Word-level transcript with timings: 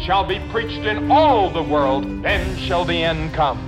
shall 0.00 0.24
be 0.24 0.40
preached 0.50 0.84
in 0.84 1.10
all 1.10 1.50
the 1.50 1.62
world, 1.62 2.04
then 2.22 2.56
shall 2.56 2.84
the 2.84 3.02
end 3.02 3.32
come. 3.34 3.58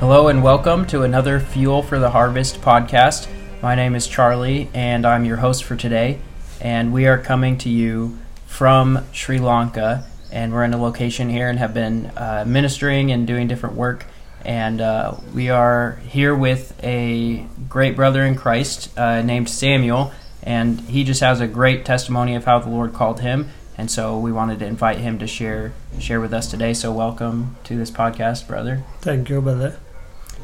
Hello 0.00 0.28
and 0.28 0.42
welcome 0.42 0.86
to 0.86 1.02
another 1.02 1.40
Fuel 1.40 1.82
for 1.82 1.98
the 1.98 2.10
Harvest 2.10 2.60
podcast. 2.60 3.28
My 3.62 3.74
name 3.74 3.94
is 3.94 4.06
Charlie 4.06 4.70
and 4.72 5.04
I'm 5.04 5.24
your 5.24 5.38
host 5.38 5.64
for 5.64 5.76
today. 5.76 6.20
And 6.60 6.92
we 6.92 7.06
are 7.06 7.18
coming 7.18 7.58
to 7.58 7.68
you 7.68 8.18
from 8.46 9.04
Sri 9.12 9.38
Lanka. 9.38 10.04
And 10.30 10.52
we're 10.52 10.64
in 10.64 10.74
a 10.74 10.80
location 10.80 11.28
here 11.28 11.48
and 11.48 11.58
have 11.58 11.74
been 11.74 12.06
uh, 12.16 12.44
ministering 12.46 13.10
and 13.12 13.26
doing 13.26 13.48
different 13.48 13.76
work. 13.76 14.06
And 14.44 14.80
uh, 14.80 15.16
we 15.34 15.50
are 15.50 16.00
here 16.06 16.34
with 16.34 16.78
a 16.82 17.46
great 17.68 17.96
brother 17.96 18.22
in 18.22 18.36
Christ 18.36 18.96
uh, 18.98 19.22
named 19.22 19.48
Samuel. 19.48 20.12
And 20.42 20.80
he 20.82 21.04
just 21.04 21.20
has 21.20 21.40
a 21.40 21.46
great 21.46 21.84
testimony 21.84 22.34
of 22.34 22.44
how 22.44 22.58
the 22.58 22.70
Lord 22.70 22.92
called 22.92 23.20
him. 23.20 23.50
And 23.78 23.88
so 23.88 24.18
we 24.18 24.32
wanted 24.32 24.58
to 24.58 24.66
invite 24.66 24.98
him 24.98 25.20
to 25.20 25.26
share 25.28 25.72
share 26.00 26.20
with 26.20 26.34
us 26.34 26.50
today. 26.50 26.74
So 26.74 26.92
welcome 26.92 27.56
to 27.64 27.76
this 27.76 27.92
podcast, 27.92 28.48
brother. 28.48 28.82
Thank 29.00 29.30
you, 29.30 29.40
brother. 29.40 29.78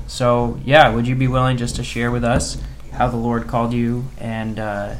So, 0.06 0.60
yeah, 0.64 0.88
would 0.90 1.08
you 1.08 1.16
be 1.16 1.26
willing 1.26 1.56
just 1.56 1.74
to 1.76 1.84
share 1.84 2.10
with 2.12 2.24
us 2.24 2.62
how 2.92 3.08
the 3.08 3.16
Lord 3.16 3.48
called 3.48 3.72
you 3.72 4.04
and 4.18 4.58
uh, 4.58 4.94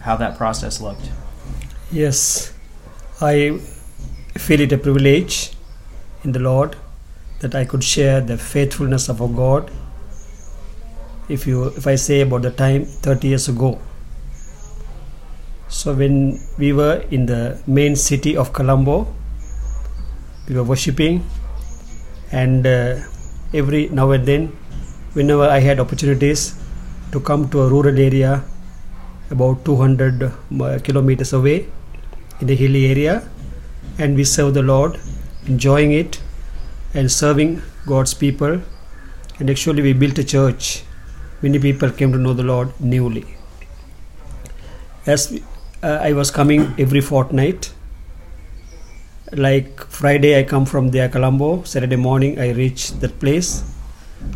how 0.00 0.16
that 0.16 0.38
process 0.38 0.80
looked? 0.80 1.10
Yes, 1.90 2.54
I 3.20 3.58
feel 4.36 4.60
it 4.60 4.72
a 4.72 4.78
privilege 4.78 5.52
in 6.24 6.32
the 6.32 6.38
Lord 6.38 6.76
that 7.40 7.54
I 7.54 7.64
could 7.64 7.84
share 7.84 8.20
the 8.20 8.38
faithfulness 8.38 9.08
of 9.08 9.20
our 9.20 9.28
God. 9.28 9.70
If 11.28 11.46
you, 11.46 11.64
if 11.64 11.86
I 11.86 11.96
say 11.96 12.22
about 12.22 12.42
the 12.42 12.50
time 12.50 12.86
30 12.86 13.28
years 13.28 13.48
ago, 13.48 13.78
so 15.68 15.94
when 15.94 16.40
we 16.58 16.72
were 16.72 17.04
in 17.10 17.26
the 17.26 17.60
main 17.66 17.94
city 17.94 18.36
of 18.36 18.52
Colombo, 18.52 19.06
we 20.48 20.54
were 20.54 20.64
worshipping, 20.64 21.24
and 22.32 22.66
uh, 22.66 23.00
every 23.52 23.88
now 23.90 24.10
and 24.12 24.24
then, 24.26 24.46
whenever 25.12 25.44
I 25.44 25.58
had 25.58 25.78
opportunities 25.78 26.54
to 27.12 27.20
come 27.20 27.50
to 27.50 27.62
a 27.62 27.68
rural 27.68 27.98
area 27.98 28.44
about 29.30 29.64
200 29.66 30.22
uh, 30.22 30.78
kilometers 30.82 31.34
away 31.34 31.66
in 32.40 32.46
the 32.46 32.54
hilly 32.54 32.86
area, 32.86 33.28
and 33.98 34.16
we 34.16 34.24
serve 34.24 34.54
the 34.54 34.62
Lord, 34.62 34.98
enjoying 35.46 35.92
it 35.92 36.20
and 36.94 37.12
serving 37.12 37.60
God's 37.86 38.14
people. 38.14 38.62
And 39.38 39.50
actually, 39.50 39.82
we 39.82 39.92
built 39.92 40.18
a 40.18 40.24
church. 40.24 40.82
Many 41.42 41.58
people 41.58 41.90
came 41.90 42.10
to 42.12 42.18
know 42.18 42.32
the 42.32 42.42
Lord 42.42 42.72
newly. 42.80 43.26
As 45.06 45.30
we, 45.30 45.42
uh, 45.82 45.98
I 46.02 46.12
was 46.12 46.30
coming 46.30 46.74
every 46.78 47.00
fortnight, 47.00 47.72
like 49.32 49.80
Friday 49.86 50.38
I 50.38 50.42
come 50.42 50.64
from 50.64 50.90
there 50.90 51.08
Colombo, 51.08 51.62
Saturday 51.64 51.96
morning 51.96 52.38
I 52.40 52.50
reach 52.50 52.92
that 53.00 53.18
place, 53.20 53.62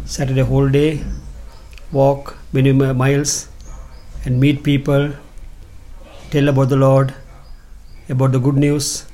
Saturday 0.05 0.43
whole 0.43 0.69
day, 0.69 1.05
walk 1.91 2.37
many 2.53 2.73
miles 2.73 3.49
and 4.25 4.39
meet 4.39 4.63
people, 4.63 5.13
tell 6.31 6.49
about 6.49 6.69
the 6.69 6.77
Lord, 6.77 7.15
about 8.09 8.33
the 8.33 8.39
good 8.39 8.57
news. 8.57 9.07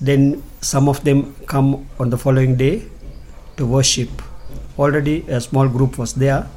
Then 0.00 0.42
some 0.60 0.88
of 0.88 1.04
them 1.04 1.34
come 1.46 1.86
on 2.00 2.10
the 2.10 2.18
following 2.18 2.56
day 2.56 2.82
to 3.56 3.66
worship. 3.66 4.10
Already 4.78 5.24
a 5.28 5.40
small 5.40 5.68
group 5.68 5.98
was 5.98 6.14
there. 6.14 6.48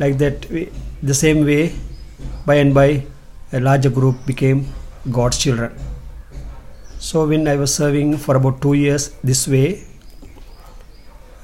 Like 0.00 0.18
that, 0.18 0.46
the 1.02 1.14
same 1.14 1.44
way, 1.44 1.74
by 2.46 2.56
and 2.56 2.74
by, 2.74 3.06
a 3.52 3.60
larger 3.60 3.90
group 3.90 4.24
became 4.26 4.66
God's 5.10 5.38
children. 5.38 5.72
So 6.98 7.26
when 7.26 7.46
I 7.48 7.56
was 7.56 7.74
serving 7.74 8.18
for 8.18 8.36
about 8.36 8.60
two 8.60 8.74
years 8.74 9.10
this 9.22 9.46
way, 9.48 9.84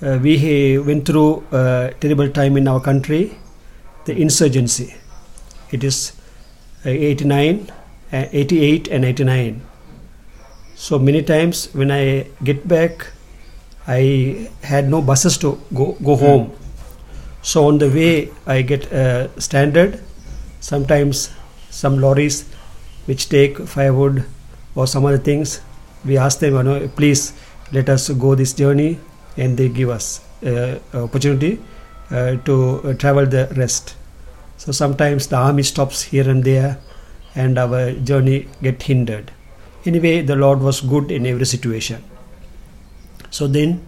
uh, 0.02 0.18
we 0.20 0.78
went 0.78 1.06
through 1.06 1.44
a 1.52 1.94
terrible 2.00 2.28
time 2.28 2.56
in 2.56 2.68
our 2.68 2.80
country, 2.80 3.38
the 4.04 4.14
insurgency. 4.16 4.94
It 5.70 5.84
is 5.84 6.12
uh, 6.84 6.90
89, 6.90 7.70
uh, 8.12 8.26
88 8.32 8.88
and 8.88 9.04
89. 9.04 9.62
So 10.74 10.98
many 10.98 11.22
times 11.22 11.72
when 11.72 11.90
I 11.90 12.26
get 12.42 12.66
back, 12.66 13.12
I 13.86 14.50
had 14.62 14.90
no 14.90 15.00
buses 15.00 15.38
to 15.38 15.60
go, 15.72 15.92
go 16.02 16.16
home. 16.16 16.52
So 17.42 17.68
on 17.68 17.78
the 17.78 17.88
way, 17.88 18.30
I 18.46 18.62
get 18.62 18.90
a 18.92 19.30
standard, 19.38 20.00
sometimes 20.60 21.30
some 21.82 21.98
lorries 21.98 22.44
which 23.06 23.28
take 23.28 23.58
firewood 23.74 24.24
or 24.74 24.86
some 24.86 25.04
other 25.04 25.18
things. 25.18 25.60
We 26.04 26.16
ask 26.18 26.38
them, 26.38 26.54
you 26.54 26.62
know, 26.62 26.88
please 26.88 27.32
let 27.72 27.88
us 27.88 28.08
go 28.10 28.34
this 28.34 28.52
journey, 28.52 28.98
and 29.36 29.56
they 29.58 29.68
give 29.68 29.90
us 29.90 30.20
uh, 30.46 30.78
opportunity 30.92 31.58
uh, 32.10 32.36
to 32.48 32.54
uh, 32.84 32.94
travel 32.94 33.26
the 33.26 33.52
rest. 33.56 33.96
So 34.56 34.72
sometimes 34.72 35.26
the 35.26 35.36
army 35.36 35.62
stops 35.62 36.02
here 36.02 36.28
and 36.28 36.44
there, 36.44 36.78
and 37.34 37.58
our 37.58 37.92
journey 37.92 38.48
get 38.62 38.82
hindered. 38.82 39.32
Anyway, 39.84 40.20
the 40.22 40.36
Lord 40.36 40.60
was 40.60 40.80
good 40.80 41.10
in 41.10 41.26
every 41.26 41.46
situation. 41.46 42.04
So 43.30 43.48
then, 43.48 43.84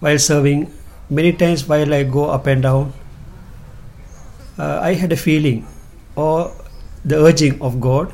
while 0.00 0.18
serving, 0.18 0.72
many 1.10 1.32
times 1.32 1.66
while 1.68 1.92
I 1.92 2.04
go 2.04 2.26
up 2.26 2.46
and 2.46 2.62
down, 2.62 2.92
uh, 4.58 4.78
I 4.80 4.94
had 4.94 5.12
a 5.12 5.16
feeling 5.16 5.66
or 6.14 6.52
the 7.06 7.24
urging 7.24 7.60
of 7.62 7.80
God 7.80 8.12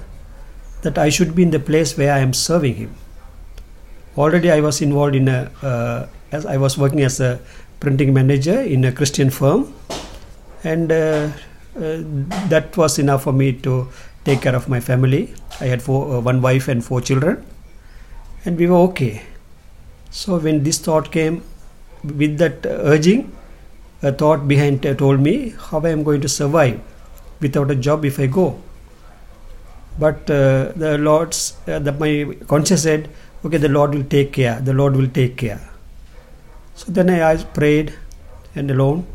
that 0.83 0.99
I 0.99 1.09
should 1.09 1.35
be 1.35 1.43
in 1.43 1.51
the 1.51 1.59
place 1.59 1.97
where 1.97 2.13
I 2.13 2.19
am 2.19 2.35
serving 2.35 2.75
Him. 2.75 2.95
Already, 4.17 4.51
I 4.51 4.61
was 4.61 4.83
involved 4.83 5.15
in 5.15 5.29
a, 5.29 5.51
uh, 5.63 6.07
as 6.31 6.45
I 6.45 6.59
was 6.59 6.77
working 6.77 7.01
as 7.01 7.19
a 7.19 7.41
printing 7.81 8.13
manager 8.13 8.61
in 8.61 8.85
a 8.85 8.93
Christian 8.93 9.31
firm, 9.31 9.73
and 10.63 10.93
uh, 10.93 11.31
uh, 11.77 12.03
that 12.53 12.77
was 12.77 12.99
enough 12.99 13.23
for 13.23 13.33
me 13.33 13.53
to 13.69 13.89
take 14.25 14.43
care 14.43 14.55
of 14.55 14.69
my 14.69 14.81
family. 14.81 15.35
I 15.61 15.67
had 15.67 15.81
four, 15.81 16.17
uh, 16.17 16.21
one 16.21 16.43
wife 16.43 16.69
and 16.69 16.85
four 16.85 17.01
children, 17.01 17.47
and 18.45 18.59
we 18.59 18.67
were 18.67 18.83
okay. 18.91 19.23
So 20.11 20.39
when 20.39 20.63
this 20.63 20.79
thought 20.79 21.11
came, 21.11 21.43
with 22.05 22.37
that 22.39 22.67
urging, 22.67 23.33
a 24.03 24.13
thought 24.13 24.47
behind 24.47 24.85
uh, 24.85 24.93
told 24.95 25.21
me 25.21 25.55
how 25.71 25.81
I 25.81 25.91
am 25.91 26.03
going 26.03 26.21
to 26.21 26.29
survive 26.29 26.81
without 27.41 27.71
a 27.71 27.77
job 27.77 28.05
if 28.05 28.19
I 28.19 28.27
go 28.27 28.61
but 29.99 30.31
uh, 30.31 30.73
the 30.77 30.99
lord's 30.99 31.57
uh, 31.69 31.79
the, 31.79 31.93
my 31.93 32.35
conscience 32.47 32.83
said 32.83 33.09
okay 33.45 33.59
the 33.59 33.69
lord 33.69 33.95
will 33.95 34.05
take 34.05 34.33
care. 34.33 34.61
The 34.61 34.73
lord 34.73 34.97
will 34.97 35.09
take 35.09 35.37
care. 35.37 35.61
So 36.75 36.91
then 36.93 37.11
i, 37.11 37.37
prayed 37.37 37.95
and 38.55 38.71
alone 38.71 39.07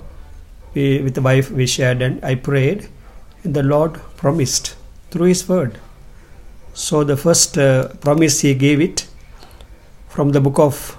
we, 0.73 1.01
with 1.01 1.15
the 1.15 1.21
wife 1.21 1.49
we 1.51 1.65
shared 1.65 2.01
and 2.01 2.23
i 2.23 2.35
prayed 2.35 2.87
and 3.43 3.53
the 3.53 3.63
lord 3.63 3.99
promised 4.15 4.75
through 5.11 5.27
his 5.27 5.47
word. 5.49 5.79
So 6.73 7.03
the 7.03 7.17
first 7.17 7.57
uh, 7.57 7.89
promise 7.95 8.41
he 8.41 8.53
gave 8.53 8.79
it 8.79 9.07
from 10.09 10.31
the 10.31 10.41
book 10.41 10.59
of 10.59 10.97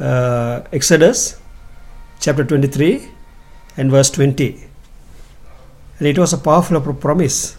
uh, 0.00 0.62
exodus 0.72 1.38
chapter 2.20 2.44
23 2.44 3.08
and 3.76 3.90
verse 3.90 4.10
20 4.10 4.66
and 5.98 6.08
it 6.08 6.18
was 6.18 6.32
a 6.32 6.38
powerful 6.38 6.80
promise 6.94 7.56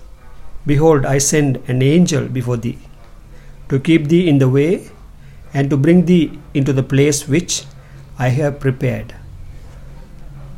Behold, 0.65 1.05
I 1.05 1.17
send 1.17 1.59
an 1.67 1.81
angel 1.81 2.25
before 2.27 2.57
thee, 2.57 2.77
to 3.69 3.79
keep 3.79 4.07
thee 4.07 4.27
in 4.29 4.37
the 4.39 4.49
way, 4.49 4.89
and 5.53 5.69
to 5.69 5.77
bring 5.77 6.05
thee 6.05 6.39
into 6.53 6.71
the 6.73 6.83
place 6.83 7.27
which 7.27 7.63
I 8.19 8.29
have 8.29 8.59
prepared. 8.59 9.15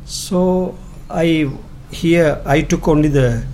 So 0.04 0.76
I 1.08 1.50
here 1.90 2.42
I 2.44 2.60
took 2.62 2.86
only 2.88 3.08
the 3.08 3.44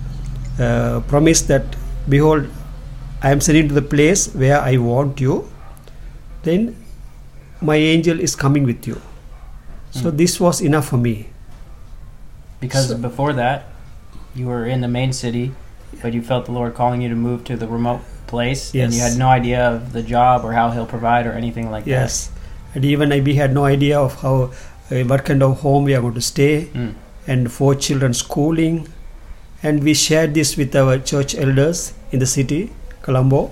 uh, 0.59 0.99
promise 1.07 1.41
that 1.43 1.63
behold, 2.09 2.47
I 3.21 3.31
am 3.31 3.39
sending 3.39 3.67
to 3.69 3.73
the 3.73 3.81
place 3.81 4.33
where 4.33 4.59
I 4.59 4.77
want 4.77 5.21
you. 5.21 5.47
Then 6.43 6.75
my 7.61 7.75
angel 7.75 8.19
is 8.19 8.35
coming 8.35 8.63
with 8.63 8.87
you. 8.87 8.99
So 9.91 10.09
this 10.09 10.39
was 10.39 10.61
enough 10.61 10.87
for 10.87 10.97
me. 10.97 11.29
Because 12.59 12.89
So- 12.89 12.97
before 12.97 13.33
that, 13.33 13.65
you 14.33 14.47
were 14.47 14.65
in 14.65 14.81
the 14.81 14.87
main 14.87 15.13
city, 15.13 15.53
but 16.01 16.13
you 16.13 16.21
felt 16.21 16.45
the 16.45 16.51
Lord 16.51 16.73
calling 16.73 17.01
you 17.01 17.09
to 17.09 17.15
move 17.15 17.43
to 17.45 17.57
the 17.57 17.67
remote 17.67 18.01
place, 18.27 18.73
and 18.73 18.93
you 18.93 19.01
had 19.01 19.17
no 19.17 19.27
idea 19.27 19.61
of 19.69 19.91
the 19.93 20.01
job 20.01 20.45
or 20.45 20.53
how 20.53 20.69
he'll 20.71 20.85
provide 20.85 21.25
or 21.27 21.33
anything 21.33 21.69
like 21.71 21.83
that. 21.85 21.89
Yes, 21.91 22.31
and 22.75 22.85
even 22.85 23.11
I, 23.11 23.19
we 23.19 23.35
had 23.35 23.53
no 23.53 23.65
idea 23.65 23.99
of 23.99 24.21
how 24.21 24.51
uh, 24.91 25.03
what 25.11 25.25
kind 25.25 25.43
of 25.43 25.59
home 25.61 25.83
we 25.85 25.95
are 25.95 26.01
going 26.01 26.13
to 26.15 26.21
stay, 26.33 26.53
Mm. 26.73 26.93
and 27.27 27.51
four 27.51 27.75
children 27.75 28.13
schooling, 28.13 28.87
and 29.63 29.83
we 29.83 29.93
shared 29.93 30.33
this 30.33 30.55
with 30.57 30.75
our 30.75 30.97
church 30.97 31.35
elders 31.35 31.93
in 32.11 32.19
the 32.19 32.25
city, 32.25 32.71
Colombo. 33.01 33.49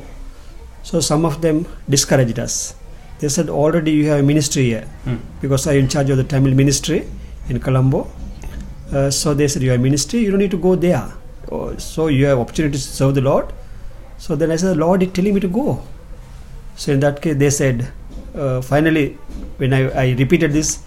So 0.84 1.00
some 1.02 1.26
of 1.26 1.42
them 1.42 1.66
discouraged 1.90 2.40
us. 2.40 2.74
They 3.20 3.28
said, 3.30 3.50
"Already 3.50 3.92
you 3.92 4.06
have 4.10 4.20
a 4.20 4.28
ministry 4.34 4.64
here, 4.72 4.86
Mm. 5.06 5.20
because 5.42 5.68
I 5.68 5.74
am 5.74 5.80
in 5.86 5.88
charge 5.96 6.10
of 6.10 6.18
the 6.18 6.24
Tamil 6.34 6.54
ministry 6.64 7.00
in 7.50 7.60
Colombo." 7.60 8.08
Uh, 8.92 9.10
so 9.12 9.34
they 9.34 9.48
said, 9.48 9.62
"You 9.62 9.72
have 9.72 9.82
ministry. 9.82 10.20
You 10.26 10.32
don't 10.32 10.40
need 10.40 10.52
to 10.52 10.64
go 10.70 10.76
there. 10.76 11.04
Oh, 11.52 11.76
so 11.78 12.08
you 12.08 12.26
have 12.26 12.40
opportunity 12.40 12.74
to 12.74 12.84
serve 12.84 13.16
the 13.16 13.22
Lord." 13.22 13.54
So 14.18 14.36
then 14.36 14.52
I 14.52 14.58
said, 14.58 14.78
"Lord 14.78 15.04
is 15.04 15.12
telling 15.12 15.34
me 15.34 15.42
to 15.42 15.48
go." 15.48 15.82
So 16.76 16.94
in 16.94 17.02
that 17.02 17.22
case, 17.22 17.36
they 17.36 17.50
said, 17.50 17.92
uh, 18.34 18.62
finally, 18.62 19.18
when 19.58 19.74
I, 19.74 19.90
I 19.90 20.16
repeated 20.18 20.54
this 20.54 20.82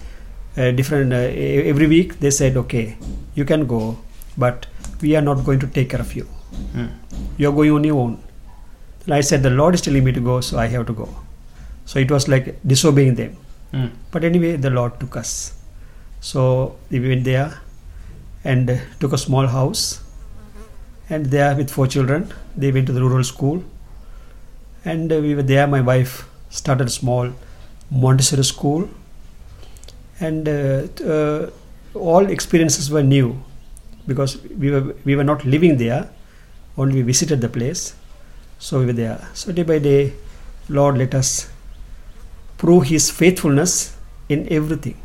uh, 0.57 0.71
different 0.71 1.13
uh, 1.13 1.17
every 1.17 1.87
week, 1.87 2.19
they 2.19 2.31
said, 2.31 2.57
okay, 2.57 2.97
you 3.35 3.45
can 3.45 3.67
go, 3.67 3.97
but 4.37 4.65
we 5.01 5.15
are 5.15 5.21
not 5.21 5.43
going 5.45 5.59
to 5.59 5.67
take 5.67 5.89
care 5.91 5.99
of 5.99 6.15
you. 6.15 6.27
Mm. 6.73 6.89
You 7.37 7.49
are 7.49 7.51
going 7.51 7.71
on 7.71 7.83
your 7.83 7.99
own. 7.99 8.23
And 9.05 9.13
I 9.13 9.21
said, 9.21 9.43
the 9.43 9.49
Lord 9.49 9.75
is 9.75 9.81
telling 9.81 10.03
me 10.03 10.11
to 10.11 10.19
go, 10.19 10.41
so 10.41 10.57
I 10.57 10.67
have 10.67 10.87
to 10.87 10.93
go. 10.93 11.09
So 11.85 11.99
it 11.99 12.09
was 12.09 12.27
like 12.27 12.59
disobeying 12.65 13.15
them. 13.15 13.37
Mm. 13.71 13.91
But 14.11 14.23
anyway, 14.23 14.55
the 14.55 14.69
Lord 14.69 14.99
took 14.99 15.15
us. 15.15 15.53
So 16.21 16.75
we 16.89 16.99
went 16.99 17.23
there 17.23 17.59
and 18.43 18.81
took 18.99 19.13
a 19.13 19.17
small 19.17 19.45
house. 19.45 20.02
And 21.09 21.27
there 21.27 21.55
with 21.55 21.69
four 21.69 21.87
children, 21.87 22.33
they 22.55 22.71
went 22.71 22.87
to 22.87 22.93
the 22.93 23.01
rural 23.01 23.23
school. 23.23 23.63
And 24.85 25.09
we 25.09 25.35
were 25.35 25.43
there. 25.43 25.67
My 25.67 25.81
wife 25.81 26.27
started 26.49 26.87
a 26.87 26.89
small 26.89 27.31
Montessori 27.91 28.43
school. 28.43 28.89
And 30.19 30.47
uh, 30.47 30.87
uh, 31.05 31.49
all 31.93 32.29
experiences 32.29 32.89
were 32.89 33.03
new 33.03 33.43
because 34.07 34.41
we 34.43 34.71
were, 34.71 34.95
we 35.05 35.15
were 35.15 35.23
not 35.23 35.45
living 35.45 35.77
there, 35.77 36.09
only 36.77 36.95
we 36.95 37.01
visited 37.01 37.41
the 37.41 37.49
place. 37.49 37.95
So 38.59 38.79
we 38.79 38.85
were 38.85 38.93
there. 38.93 39.27
So 39.33 39.51
day 39.51 39.63
by 39.63 39.79
day, 39.79 40.13
Lord, 40.69 40.97
let 40.97 41.13
us 41.13 41.49
prove 42.57 42.85
His 42.85 43.09
faithfulness 43.09 43.97
in 44.29 44.47
everything. 44.51 44.97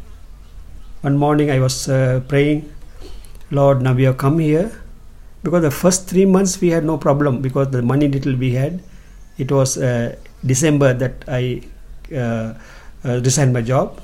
One 1.00 1.16
morning 1.16 1.50
I 1.50 1.58
was 1.58 1.88
uh, 1.88 2.22
praying, 2.28 2.72
Lord, 3.50 3.82
now 3.82 3.94
we 3.94 4.04
have 4.04 4.18
come 4.18 4.38
here 4.38 4.70
because 5.42 5.62
the 5.62 5.70
first 5.70 6.08
three 6.08 6.24
months 6.24 6.60
we 6.60 6.68
had 6.70 6.84
no 6.84 6.98
problem 6.98 7.40
because 7.42 7.68
the 7.70 7.82
money 7.82 8.08
little 8.08 8.34
we 8.36 8.52
had. 8.52 8.82
It 9.38 9.52
was 9.52 9.78
uh, 9.78 10.16
December 10.44 10.92
that 10.94 11.24
I 11.28 11.62
uh, 12.12 12.54
uh, 13.04 13.20
resigned 13.22 13.52
my 13.52 13.62
job. 13.62 14.00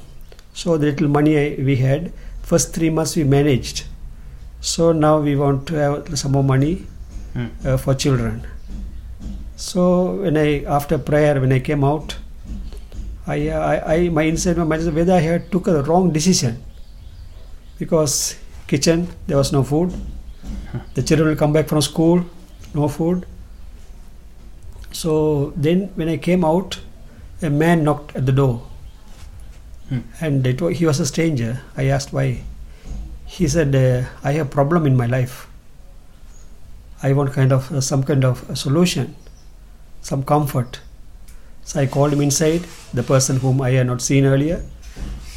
So 0.52 0.76
the 0.78 0.86
little 0.86 1.08
money 1.08 1.36
I, 1.36 1.56
we 1.62 1.76
had, 1.76 2.12
first 2.42 2.72
three 2.74 2.90
months 2.90 3.16
we 3.16 3.24
managed. 3.24 3.84
So 4.60 4.92
now 4.92 5.18
we 5.20 5.34
want 5.36 5.66
to 5.68 5.74
have 5.74 6.18
some 6.18 6.32
more 6.32 6.44
money 6.44 6.86
Mm. 7.34 7.50
uh, 7.66 7.76
for 7.76 7.94
children. 7.96 8.46
So 9.56 10.12
when 10.22 10.36
I 10.36 10.62
after 10.64 10.98
prayer 10.98 11.40
when 11.40 11.52
I 11.52 11.58
came 11.58 11.82
out, 11.82 12.14
I, 13.26 13.48
I, 13.50 13.94
I 13.94 14.08
my 14.08 14.22
inside 14.22 14.56
my 14.56 14.62
mind 14.62 14.82
is 14.82 14.90
whether 14.90 15.14
I 15.14 15.18
had 15.18 15.50
took 15.50 15.66
a 15.66 15.82
wrong 15.82 16.12
decision 16.12 16.62
because 17.78 18.36
kitchen 18.68 19.08
there 19.26 19.36
was 19.36 19.52
no 19.52 19.64
food. 19.64 19.92
The 20.94 21.02
children 21.02 21.28
will 21.28 21.36
come 21.36 21.52
back 21.52 21.68
from 21.68 21.80
school, 21.82 22.24
no 22.74 22.88
food. 22.88 23.26
So 24.92 25.52
then 25.56 25.90
when 25.94 26.08
I 26.08 26.16
came 26.16 26.44
out, 26.44 26.80
a 27.42 27.50
man 27.50 27.84
knocked 27.84 28.16
at 28.16 28.26
the 28.26 28.32
door, 28.32 28.62
Hmm. 29.88 29.98
and 30.20 30.46
it, 30.46 30.60
he 30.76 30.86
was 30.86 30.98
a 31.00 31.06
stranger. 31.06 31.60
I 31.76 31.84
asked 31.86 32.12
why. 32.12 32.42
He 33.26 33.48
said, 33.48 33.74
uh, 33.74 34.06
"I 34.22 34.32
have 34.32 34.50
problem 34.50 34.86
in 34.86 34.96
my 34.96 35.06
life. 35.06 35.46
I 37.02 37.12
want 37.12 37.32
kind 37.34 37.52
of 37.52 37.70
uh, 37.70 37.80
some 37.80 38.02
kind 38.10 38.24
of 38.24 38.48
a 38.48 38.56
solution, 38.56 39.14
some 40.00 40.22
comfort." 40.22 40.80
So 41.64 41.80
I 41.80 41.86
called 41.86 42.12
him 42.14 42.22
inside, 42.22 42.62
the 42.94 43.02
person 43.02 43.40
whom 43.44 43.60
I 43.60 43.70
had 43.72 43.86
not 43.86 44.00
seen 44.02 44.24
earlier, 44.24 44.62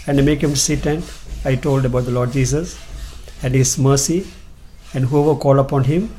and 0.05 0.19
I 0.19 0.23
make 0.23 0.41
him 0.41 0.55
sit 0.55 0.85
and 0.85 1.03
I 1.45 1.55
told 1.55 1.85
about 1.85 2.05
the 2.05 2.11
Lord 2.11 2.31
Jesus 2.31 2.77
and 3.43 3.53
His 3.53 3.77
mercy, 3.77 4.25
and 4.93 5.05
whoever 5.05 5.39
call 5.39 5.59
upon 5.59 5.83
Him 5.85 6.13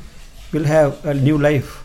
will 0.51 0.63
have 0.63 1.05
a 1.05 1.13
new 1.13 1.37
life. 1.37 1.83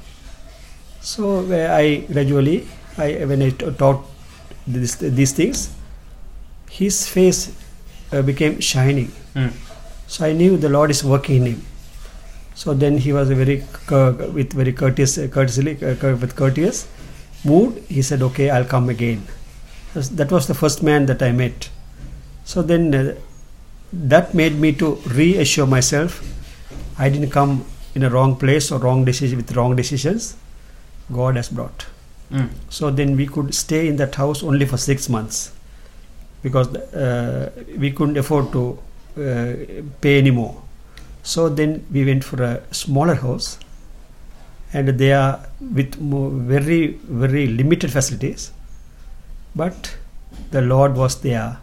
So 1.01 1.41
uh, 1.53 1.75
I 1.75 2.07
gradually, 2.13 2.67
I 2.97 3.25
when 3.25 3.43
I 3.43 3.51
taught 3.51 4.05
this, 4.67 4.97
these 4.97 5.33
things, 5.33 5.71
his 6.71 7.07
face 7.07 7.53
uh, 8.13 8.23
became 8.23 8.61
shining. 8.61 9.13
Mm. 9.35 9.53
So 10.07 10.25
I 10.27 10.33
knew 10.33 10.57
the 10.57 10.69
Lord 10.69 10.91
is 10.91 11.05
working 11.05 11.37
in 11.37 11.47
him. 11.47 11.63
So 12.55 12.73
then 12.73 12.99
he 12.99 13.13
was 13.13 13.31
a 13.31 13.35
very 13.35 13.65
cur- 13.87 14.31
with 14.33 14.53
very 14.53 14.73
courteous, 14.73 15.17
courteously, 15.17 15.77
uh, 15.85 16.17
with 16.17 16.37
courteous 16.37 16.89
mood. 17.45 17.83
He 17.89 18.01
said, 18.01 18.23
"Okay, 18.23 18.49
I'll 18.51 18.65
come 18.65 18.89
again." 18.89 19.27
That 19.95 20.33
was 20.33 20.47
the 20.47 20.55
first 20.55 20.83
man 20.83 21.07
that 21.07 21.23
I 21.23 21.33
met. 21.33 21.69
So 22.45 22.63
then 22.63 22.95
uh, 22.95 23.15
that 23.93 24.35
made 24.35 24.59
me 24.59 24.73
to 24.73 24.95
reassure 25.21 25.67
myself. 25.67 26.23
I 26.99 27.09
didn't 27.09 27.31
come 27.31 27.65
in 27.95 28.03
a 28.03 28.11
wrong 28.11 28.37
place 28.37 28.71
or 28.71 28.79
wrong 28.79 29.05
decision 29.05 29.39
with 29.39 29.53
wrong 29.57 29.77
decisions. 29.77 30.37
God 31.13 31.37
has 31.37 31.49
brought. 31.49 31.87
Mm. 32.31 32.51
So 32.69 32.91
then 32.91 33.17
we 33.17 33.27
could 33.27 33.55
stay 33.55 33.89
in 33.89 33.97
that 33.97 34.15
house 34.15 34.43
only 34.43 34.67
for 34.67 34.77
six 34.77 35.09
months 35.09 35.53
because 36.43 36.69
uh, 36.77 37.51
we 37.79 37.91
couldn't 37.91 38.17
afford 38.17 38.53
to 38.53 38.79
uh, 39.17 39.55
pay 40.01 40.19
anymore. 40.19 40.63
So 41.23 41.49
then 41.49 41.87
we 41.91 42.05
went 42.05 42.25
for 42.25 42.43
a 42.43 42.63
smaller 42.75 43.15
house, 43.15 43.59
and 44.73 44.89
they 44.89 45.13
are 45.13 45.47
with 45.61 45.95
very 45.95 46.99
very 47.05 47.47
limited 47.47 47.93
facilities, 47.93 48.53
but 49.57 49.97
the 50.51 50.61
Lord 50.61 50.97
was 50.97 51.21
there 51.23 51.59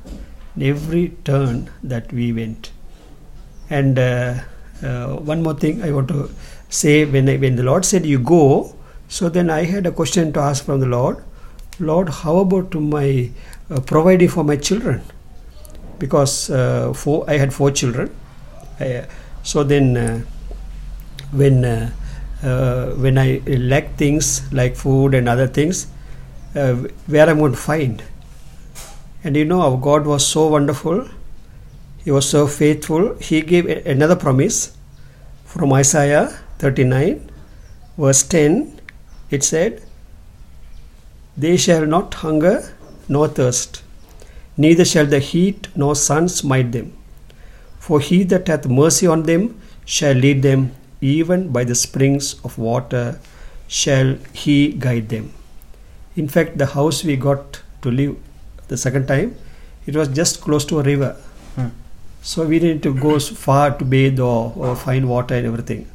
in 0.55 0.63
every 0.63 1.09
turn 1.25 1.69
that 1.83 2.11
we 2.11 2.31
went. 2.33 2.71
And 3.69 3.99
uh, 3.99 4.39
uh, 4.83 5.15
one 5.15 5.43
more 5.43 5.53
thing 5.53 5.83
I 5.83 5.91
want 5.91 6.07
to 6.09 6.29
say 6.69 7.05
when 7.05 7.29
I, 7.29 7.37
when 7.37 7.55
the 7.55 7.63
Lord 7.63 7.85
said 7.85 8.05
you 8.05 8.19
go, 8.19 8.75
so 9.07 9.29
then 9.29 9.49
I 9.49 9.63
had 9.63 9.85
a 9.85 9.91
question 9.91 10.31
to 10.33 10.39
ask 10.39 10.63
from 10.63 10.79
the 10.79 10.85
Lord. 10.87 11.23
Lord, 11.79 12.09
how 12.09 12.37
about 12.37 12.73
my 12.75 13.29
uh, 13.69 13.79
providing 13.81 14.29
for 14.29 14.43
my 14.43 14.55
children? 14.55 15.01
Because 15.99 16.49
uh, 16.49 16.93
four, 16.93 17.29
I 17.29 17.37
had 17.37 17.53
four 17.53 17.71
children. 17.71 18.15
I, 18.79 19.07
so 19.43 19.63
then, 19.63 19.97
uh, 19.97 20.21
when 21.31 21.65
uh, 21.65 21.91
uh, 22.43 22.87
when 22.91 23.17
I 23.17 23.41
lack 23.45 23.95
things 23.97 24.51
like 24.51 24.75
food 24.75 25.13
and 25.13 25.29
other 25.29 25.47
things, 25.47 25.87
uh, 26.55 26.73
where 27.07 27.29
I'm 27.29 27.39
going 27.39 27.51
to 27.51 27.57
find? 27.57 28.03
And 29.23 29.35
you 29.35 29.45
know, 29.45 29.61
our 29.61 29.77
God 29.77 30.05
was 30.05 30.25
so 30.25 30.47
wonderful. 30.47 31.07
He 32.03 32.11
was 32.11 32.27
so 32.27 32.47
faithful. 32.47 33.15
He 33.15 33.41
gave 33.41 33.67
another 33.85 34.15
promise 34.15 34.75
from 35.51 35.73
Isaiah 35.73 36.27
39, 36.59 37.29
verse 37.97 38.23
10. 38.23 38.79
It 39.29 39.43
said, 39.43 39.83
They 41.35 41.57
shall 41.57 41.85
not 41.85 42.13
hunger 42.13 42.73
nor 43.09 43.27
thirst, 43.27 43.83
neither 44.55 44.85
shall 44.85 45.05
the 45.05 45.19
heat 45.19 45.67
nor 45.75 45.95
sun 45.95 46.29
smite 46.29 46.71
them. 46.71 46.93
For 47.79 47.99
he 47.99 48.23
that 48.23 48.47
hath 48.47 48.67
mercy 48.67 49.07
on 49.07 49.23
them 49.23 49.59
shall 49.83 50.13
lead 50.13 50.41
them, 50.41 50.71
even 51.01 51.51
by 51.51 51.65
the 51.65 51.75
springs 51.75 52.39
of 52.45 52.57
water 52.57 53.19
shall 53.67 54.17
he 54.31 54.71
guide 54.73 55.09
them. 55.09 55.33
In 56.15 56.27
fact, 56.29 56.57
the 56.57 56.67
house 56.67 57.03
we 57.03 57.15
got 57.17 57.61
to 57.81 57.91
live 57.91 58.15
the 58.69 58.77
second 58.77 59.07
time, 59.07 59.35
it 59.85 59.95
was 59.95 60.07
just 60.07 60.41
close 60.41 60.63
to 60.65 60.79
a 60.79 60.83
river. 60.83 61.13
Hmm. 61.55 61.69
So 62.21 62.45
we 62.45 62.59
didn't 62.59 62.83
to 62.83 62.93
go 62.93 63.19
far 63.19 63.77
to 63.77 63.85
bathe 63.85 64.19
or, 64.19 64.53
or 64.55 64.75
find 64.75 65.09
water 65.09 65.35
and 65.35 65.45
everything. 65.45 65.87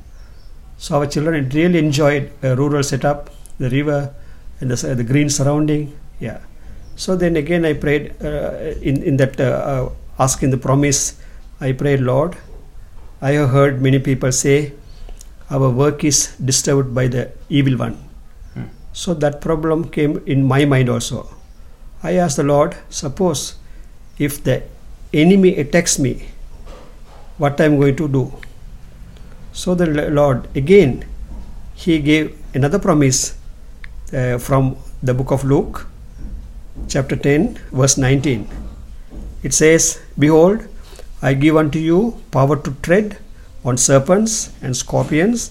So 0.77 0.99
our 0.99 1.07
children 1.07 1.49
really 1.51 1.79
enjoyed 1.79 2.33
a 2.43 2.57
rural 2.57 2.83
setup, 2.83 3.31
the 3.59 3.71
river, 3.71 4.15
and 4.61 4.71
the, 4.71 4.95
the 4.95 5.05
green 5.05 5.31
surrounding. 5.31 5.97
Yeah. 6.19 6.41
So 6.97 7.15
then 7.15 7.37
again, 7.37 7.65
I 7.65 7.75
prayed 7.75 8.15
uh, 8.23 8.75
in 8.83 9.03
in 9.03 9.17
that 9.19 9.41
uh, 9.41 9.45
uh, 9.45 9.91
asking 10.19 10.51
the 10.51 10.59
promise. 10.59 11.21
I 11.61 11.73
prayed, 11.73 12.01
Lord. 12.01 12.37
I 13.23 13.33
have 13.33 13.51
heard 13.51 13.81
many 13.81 13.99
people 13.99 14.33
say, 14.33 14.73
our 15.51 15.71
work 15.71 16.05
is 16.05 16.37
disturbed 16.37 16.95
by 16.95 17.07
the 17.09 17.33
evil 17.49 17.79
one. 17.79 17.95
Hmm. 18.53 18.65
So 18.93 19.15
that 19.15 19.41
problem 19.41 19.89
came 19.89 20.23
in 20.27 20.45
my 20.45 20.65
mind 20.65 20.89
also. 20.89 21.29
I 22.03 22.15
asked 22.15 22.37
the 22.37 22.45
Lord, 22.45 22.77
suppose 22.91 23.57
if 24.19 24.43
the 24.45 24.63
enemy 25.23 25.57
attacks 25.57 25.99
me, 25.99 26.27
what 27.39 27.61
I'm 27.61 27.79
going 27.79 27.97
to 27.97 28.09
do? 28.09 28.33
So 29.53 29.75
the 29.75 29.87
Lord 30.11 30.49
again, 30.57 31.05
He 31.75 31.99
gave 32.01 32.37
another 32.55 32.79
promise. 32.79 33.37
uh, 34.13 34.39
from 34.39 34.77
the 35.03 35.15
book 35.15 35.31
of 35.31 35.45
Luke, 35.45 35.87
chapter 36.89 37.17
10, 37.17 37.59
verse 37.73 37.97
19. 37.99 38.49
It 39.43 39.55
says, 39.55 40.01
Behold, 40.19 40.67
I 41.23 41.35
give 41.35 41.57
unto 41.57 41.79
you 41.79 42.21
power 42.31 42.57
to 42.57 42.71
tread 42.83 43.19
on 43.65 43.77
serpents 43.77 44.53
and 44.63 44.77
scorpions, 44.77 45.51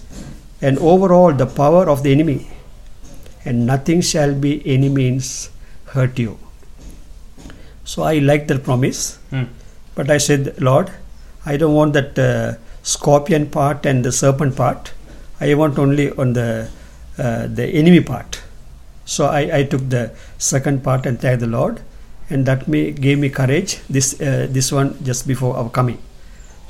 and 0.62 0.78
over 0.78 1.12
all 1.12 1.32
the 1.32 1.46
power 1.46 1.88
of 1.88 2.02
the 2.02 2.12
enemy, 2.12 2.48
and 3.44 3.66
nothing 3.66 4.00
shall 4.00 4.34
be 4.34 4.62
any 4.66 4.88
means 4.88 5.50
hurt 5.86 6.18
you. 6.18 6.38
So 7.92 8.02
I 8.02 8.14
like 8.30 8.44
that 8.50 8.62
promise, 8.68 9.00
Hmm. 9.32 9.44
but 9.96 10.10
I 10.10 10.18
said, 10.28 10.54
Lord, 10.68 10.88
I 11.52 11.56
don't 11.62 11.74
want 11.80 11.92
that 11.98 12.18
uh, 12.18 12.54
scorpion 12.94 13.44
part 13.56 13.86
and 13.90 14.04
the 14.08 14.12
serpent 14.20 14.56
part. 14.62 14.92
I 15.40 15.54
want 15.60 15.78
only 15.84 16.06
on 16.24 16.32
the 16.38 16.48
uh, 17.24 17.46
the 17.58 17.66
enemy 17.82 18.00
part. 18.12 18.40
So 19.14 19.26
I, 19.26 19.42
I 19.58 19.62
took 19.72 19.84
the 19.96 20.02
second 20.52 20.82
part 20.86 21.06
and 21.06 21.20
thanked 21.24 21.40
the 21.46 21.50
Lord, 21.58 21.80
and 22.30 22.44
that 22.50 22.66
me 22.74 22.80
gave 23.06 23.18
me 23.24 23.30
courage. 23.40 23.78
This 23.96 24.08
uh, 24.20 24.46
this 24.58 24.72
one 24.80 24.90
just 25.10 25.26
before 25.32 25.52
our 25.56 25.70
coming. 25.78 25.98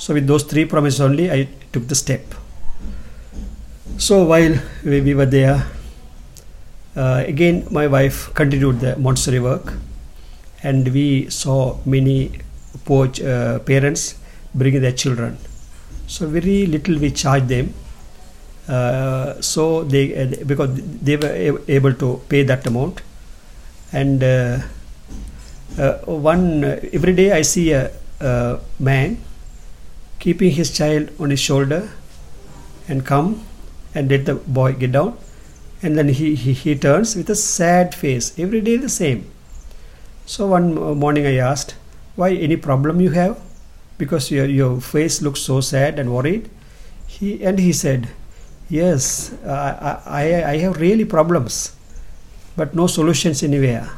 So 0.05 0.13
with 0.19 0.27
those 0.33 0.45
three 0.53 0.67
promises 0.75 1.01
only, 1.09 1.31
I 1.39 1.49
took 1.73 1.89
the 1.95 1.99
step. 2.05 2.25
So 4.07 4.25
while 4.25 4.57
we, 4.85 5.01
we 5.01 5.15
were 5.15 5.31
there, 5.39 5.57
uh, 6.97 7.25
again 7.27 7.67
my 7.71 7.87
wife 7.87 8.19
continued 8.35 8.81
the 8.81 8.97
Montessori 8.97 9.41
work, 9.41 9.73
and 10.69 10.93
we 10.97 11.31
saw 11.31 11.59
many 11.95 12.19
uh, 12.91 13.59
parents 13.71 14.03
bringing 14.55 14.83
their 14.87 14.97
children. 15.03 15.37
So 16.07 16.27
very 16.27 16.67
little 16.67 16.99
we 16.99 17.11
charged 17.11 17.49
them. 17.49 17.75
Uh, 18.69 19.41
so 19.41 19.85
they 19.85 20.05
uh, 20.23 20.45
because 20.45 20.71
they 21.09 21.17
were 21.17 21.61
able 21.69 21.95
to 22.03 22.21
pay 22.29 22.43
that 22.43 22.67
amount, 22.67 23.03
and 23.93 24.25
uh, 24.25 24.59
uh, 25.79 25.99
one 26.31 26.65
uh, 26.65 26.81
every 26.93 27.15
day 27.15 27.31
I 27.33 27.43
see 27.43 27.73
a, 27.73 27.93
a 28.21 28.59
man 28.79 29.19
keeping 30.19 30.51
his 30.51 30.77
child 30.77 31.11
on 31.21 31.31
his 31.31 31.41
shoulder 31.41 31.91
and 32.89 33.05
come 33.05 33.45
and 33.95 34.11
let 34.11 34.27
the 34.27 34.35
boy 34.35 34.73
get 34.73 34.93
down 34.93 35.17
and 35.83 35.97
then 35.99 36.09
he, 36.09 36.35
he, 36.35 36.53
he 36.53 36.75
turns 36.75 37.15
with 37.15 37.29
a 37.31 37.35
sad 37.35 37.95
face 37.95 38.39
every 38.39 38.61
day 38.61 38.77
the 38.77 38.89
same 38.89 39.31
so 40.27 40.47
one 40.47 40.77
uh, 40.77 40.95
morning 40.95 41.27
i 41.27 41.37
asked 41.37 41.75
why 42.17 42.31
any 42.33 42.57
problem 42.57 43.01
you 43.01 43.11
have? 43.11 43.39
Because 43.99 44.31
your, 44.31 44.47
your 44.47 44.81
face 44.81 45.23
looks 45.23 45.41
so 45.41 45.61
sad 45.61 45.99
and 45.99 46.13
worried. 46.13 46.51
He 47.07 47.43
and 47.45 47.59
he 47.59 47.73
said 47.73 48.09
yes 48.69 49.33
I, 49.45 50.01
I, 50.05 50.51
I 50.53 50.57
have 50.59 50.81
really 50.81 51.05
problems 51.05 51.77
but 52.57 52.75
no 52.75 52.89
solutions 52.89 53.43
anywhere. 53.43 53.89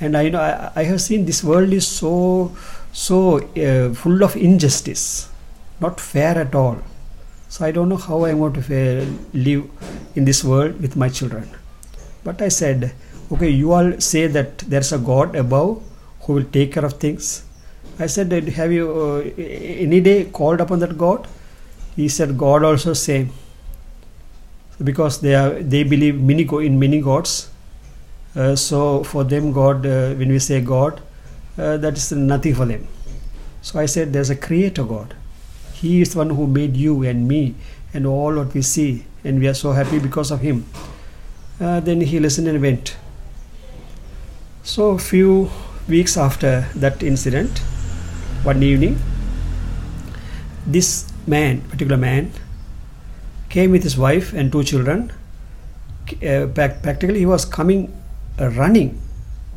And 0.00 0.16
i 0.16 0.28
know 0.28 0.40
I, 0.40 0.72
I 0.74 0.84
have 0.84 1.00
seen 1.00 1.26
this 1.26 1.44
world 1.44 1.72
is 1.72 1.86
so 1.86 2.56
so 2.92 3.38
uh, 3.38 3.94
full 3.94 4.22
of 4.24 4.36
injustice 4.36 5.28
not 5.80 6.00
fair 6.00 6.36
at 6.36 6.54
all. 6.54 6.78
So 7.48 7.64
i 7.64 7.70
don't 7.70 7.88
know 7.88 7.96
how 7.96 8.24
i'm 8.24 8.38
going 8.38 8.54
to 8.54 9.18
live 9.32 9.70
in 10.16 10.24
this 10.24 10.42
world 10.42 10.80
with 10.80 10.96
my 10.96 11.08
children. 11.08 11.48
But 12.24 12.42
i 12.42 12.48
said 12.48 12.92
okay 13.32 13.48
you 13.50 13.72
all 13.72 13.92
say 14.00 14.26
that 14.26 14.58
there's 14.72 14.90
a 14.92 14.98
god 14.98 15.34
above 15.36 15.82
who 16.22 16.34
will 16.34 16.44
take 16.44 16.72
care 16.72 16.84
of 16.84 16.94
things. 16.94 17.44
I 17.98 18.06
said 18.06 18.32
have 18.32 18.72
you 18.72 18.86
uh, 18.90 19.42
any 19.42 20.00
day 20.00 20.24
called 20.24 20.60
upon 20.60 20.78
that 20.80 20.96
god? 20.96 21.26
He 21.96 22.08
said 22.08 22.38
god 22.38 22.64
also 22.64 22.92
same. 22.92 23.30
Because 24.82 25.20
they 25.20 25.34
are 25.34 25.50
they 25.74 25.82
believe 25.82 26.20
many 26.20 26.46
in 26.66 26.78
many 26.78 27.00
gods. 27.00 27.50
Uh, 28.36 28.54
so 28.54 29.02
for 29.04 29.24
them 29.24 29.52
god 29.52 29.84
uh, 29.84 30.14
when 30.14 30.28
we 30.28 30.38
say 30.38 30.60
god 30.60 31.02
uh, 31.58 31.76
that 31.76 31.96
is 31.96 32.12
nothing 32.12 32.54
for 32.54 32.66
them. 32.66 32.86
So 33.62 33.80
i 33.80 33.86
said 33.86 34.12
there's 34.12 34.30
a 34.30 34.36
creator 34.36 34.84
god. 34.84 35.16
He 35.74 36.00
is 36.00 36.12
the 36.12 36.18
one 36.18 36.30
who 36.30 36.46
made 36.46 36.76
you 36.76 37.02
and 37.04 37.28
me 37.28 37.54
and 37.92 38.06
all 38.06 38.36
what 38.36 38.54
we 38.54 38.62
see 38.62 39.04
and 39.24 39.40
we 39.40 39.48
are 39.48 39.58
so 39.64 39.72
happy 39.72 39.98
because 39.98 40.30
of 40.30 40.40
him. 40.40 40.64
Uh, 41.60 41.80
then 41.80 42.00
he 42.00 42.20
listened 42.20 42.48
and 42.48 42.62
went 42.62 42.96
so 44.68 44.90
a 44.90 44.98
few 44.98 45.50
weeks 45.88 46.14
after 46.18 46.50
that 46.74 47.02
incident 47.02 47.60
one 48.48 48.62
evening 48.62 48.98
this 50.66 50.88
man 51.26 51.62
particular 51.70 51.96
man 51.96 52.30
came 53.48 53.70
with 53.70 53.82
his 53.82 53.96
wife 53.96 54.34
and 54.34 54.52
two 54.52 54.62
children. 54.62 55.10
Uh, 56.22 56.46
practically 56.54 57.20
he 57.20 57.26
was 57.26 57.46
coming 57.46 57.90
uh, 58.38 58.48
running 58.50 59.00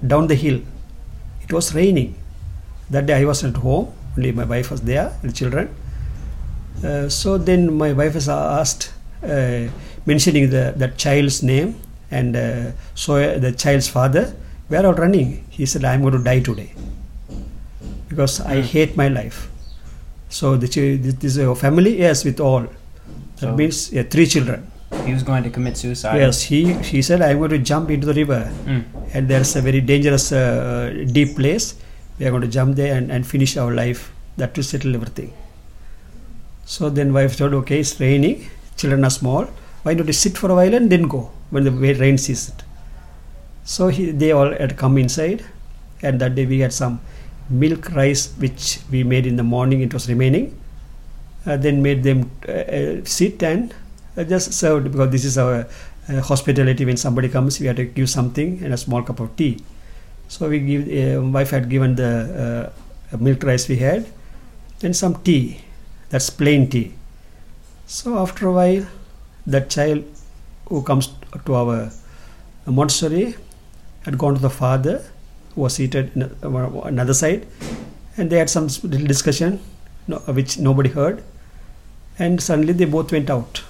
down 0.06 0.28
the 0.28 0.36
hill. 0.36 0.62
It 1.42 1.52
was 1.52 1.76
raining. 1.76 2.16
That 2.90 3.06
day 3.06 3.16
i 3.16 3.26
was 3.26 3.44
at 3.44 3.58
home 3.58 3.94
only 4.18 4.32
my 4.32 4.46
wife 4.46 4.72
was 4.72 4.82
there 4.82 5.12
and 5.24 5.36
children. 5.36 5.76
Uh, 6.84 7.10
so 7.10 7.38
then 7.38 7.74
my 7.78 7.92
wife 7.92 8.16
was 8.16 8.30
asked 8.30 8.94
uh, 9.24 9.68
mentioning 10.06 10.50
the 10.52 10.74
that 10.78 10.98
child's 10.98 11.44
name 11.44 11.76
and 12.10 12.38
uh, 12.38 12.72
so 12.96 13.16
uh, 13.16 13.38
the 13.40 13.52
child's 13.52 13.90
father 13.90 14.34
were 14.74 14.86
all 14.90 14.98
running? 15.06 15.30
He 15.58 15.66
said 15.72 15.84
i'm 15.92 16.02
going 16.06 16.18
to 16.18 16.24
die 16.32 16.40
today 16.50 16.70
because 18.10 18.40
i 18.42 18.62
hate 18.62 18.98
my 18.98 19.08
life. 19.08 19.40
So 20.30 20.56
the 20.58 20.68
this 21.06 21.16
this 21.24 21.32
is 21.38 21.38
a 21.46 21.56
family? 21.64 21.94
Yes 22.00 22.24
with 22.30 22.40
all. 22.50 22.62
That 22.62 23.48
So- 23.48 23.56
means 23.62 23.80
yeah, 23.98 24.04
three 24.16 24.28
children. 24.36 24.68
He 25.06 25.14
was 25.18 25.24
going 25.30 25.44
to 25.48 25.50
commit 25.58 25.78
suicide. 25.82 26.18
yes 26.22 26.40
he 26.52 26.58
he 26.92 27.02
said 27.08 27.22
i'm 27.28 27.38
going 27.44 27.54
to 27.58 27.62
jump 27.72 27.90
into 27.96 28.08
the 28.12 28.16
river. 28.22 28.42
Mm. 28.72 28.82
and 29.14 29.28
there's 29.32 29.52
a 29.60 29.62
very 29.68 29.82
dangerous 29.92 30.26
uh, 30.32 31.06
deep 31.18 31.32
place. 31.40 31.66
We 32.20 32.26
are 32.28 32.32
going 32.36 32.44
to 32.50 32.54
jump 32.58 32.76
there 32.82 32.94
and, 32.98 33.12
and 33.12 33.26
finish 33.36 33.54
our 33.62 33.74
life. 33.84 34.02
That 34.38 34.56
will 34.58 34.68
settle 34.72 34.94
everything. 35.00 35.32
So 36.74 36.90
then 36.98 37.14
wife 37.18 37.34
told 37.40 37.54
okay 37.62 37.80
it's 37.86 37.94
raining. 38.00 38.36
Children 38.82 39.04
are 39.10 39.16
small. 39.22 39.44
Why 39.84 39.94
don't 39.96 40.08
you 40.14 40.18
sit 40.26 40.38
for 40.42 40.50
a 40.52 40.56
while 40.60 40.74
and 40.80 40.90
then 40.96 41.08
go 41.16 41.22
when 41.50 41.64
the 41.68 41.72
rain 42.04 42.18
ceases 42.26 42.52
so 43.64 43.88
he, 43.88 44.12
they 44.12 44.32
all 44.32 44.52
had 44.52 44.78
come 44.78 44.98
inside. 44.98 45.46
And 46.04 46.20
that 46.20 46.36
day 46.36 46.46
we 46.46 46.60
had 46.60 46.74
some 46.74 47.00
milk 47.50 47.92
rice 47.92 48.34
which 48.38 48.80
we 48.90 49.04
made 49.04 49.28
in 49.28 49.36
the 49.36 49.44
morning. 49.44 49.82
It 49.82 49.94
was 49.94 50.10
remaining. 50.10 50.58
Uh, 51.46 51.58
then 51.58 51.82
made 51.82 52.04
them 52.04 52.30
uh, 52.48 52.52
uh, 52.52 53.02
sit 53.04 53.42
and 53.42 53.74
uh, 54.16 54.24
just 54.24 54.54
served 54.54 54.92
because 54.92 55.10
this 55.10 55.26
is 55.26 55.38
our 55.38 55.68
uh, 56.10 56.22
hospitality. 56.22 56.86
When 56.86 56.98
somebody 56.98 57.30
comes 57.30 57.60
we 57.60 57.68
have 57.68 57.78
to 57.78 57.86
give 57.86 58.10
something 58.10 58.64
and 58.64 58.74
a 58.74 58.78
small 58.78 59.02
cup 59.02 59.20
of 59.20 59.36
tea. 59.36 59.64
So 60.28 60.50
we 60.50 60.60
give 60.60 61.24
wife 61.34 61.50
had 61.50 61.70
given 61.70 61.96
the 61.96 62.72
milk 63.20 63.44
rice 63.44 63.68
we 63.68 63.78
had 63.78 64.06
and 64.82 64.96
some 64.96 65.16
tea. 65.24 65.62
That's 66.10 66.30
plain 66.30 66.70
tea. 66.70 66.94
So 67.88 68.18
after 68.18 68.48
a 68.48 68.54
while 68.54 68.86
that 69.48 69.70
child 69.70 70.06
who 70.68 70.84
comes 70.84 71.10
to 71.46 71.56
our 71.56 71.92
montessori 72.66 73.36
had 74.04 74.18
gone 74.18 74.36
to 74.36 74.42
the 74.42 74.50
father 74.50 75.04
who 75.54 75.62
was 75.62 75.76
seated 75.76 76.12
in 76.16 76.24
another 76.42 77.14
side 77.14 77.46
and 78.18 78.30
they 78.30 78.38
had 78.38 78.50
some 78.50 78.68
little 78.84 79.08
discussion 79.08 79.60
no, 80.08 80.18
which 80.40 80.58
nobody 80.58 80.90
heard 80.90 81.24
and 82.18 82.42
suddenly 82.42 82.74
they 82.74 82.86
both 82.86 83.12
went 83.12 83.30
out. 83.30 83.64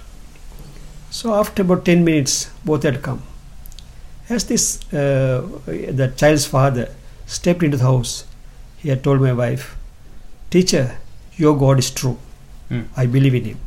So 1.09 1.33
after 1.33 1.61
about 1.61 1.85
10 1.85 2.03
minutes 2.03 2.49
both 2.65 2.83
had 2.83 3.01
come. 3.01 3.21
As 4.29 4.45
this 4.45 4.81
uh, 4.93 5.47
the 5.65 6.13
child's 6.15 6.45
father 6.45 6.89
stepped 7.25 7.63
into 7.63 7.77
the 7.77 7.83
house 7.83 8.25
he 8.77 8.89
had 8.89 9.03
told 9.03 9.21
my 9.21 9.33
wife 9.33 9.75
teacher 10.49 10.97
your 11.35 11.57
god 11.57 11.79
is 11.79 11.91
true. 11.91 12.17
Hmm. 12.69 12.83
i 12.95 13.05
believe 13.05 13.35
in 13.35 13.43
him. 13.43 13.59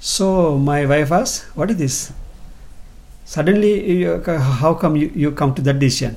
So 0.00 0.58
my 0.58 0.86
wife 0.86 1.12
asked 1.12 1.44
what 1.56 1.70
is 1.70 1.76
this 1.76 2.12
suddenly 3.24 3.98
you, 3.98 4.22
how 4.26 4.74
come 4.74 4.96
you, 4.96 5.10
you 5.14 5.32
come 5.32 5.54
to 5.54 5.62
that 5.62 5.78
decision? 5.78 6.16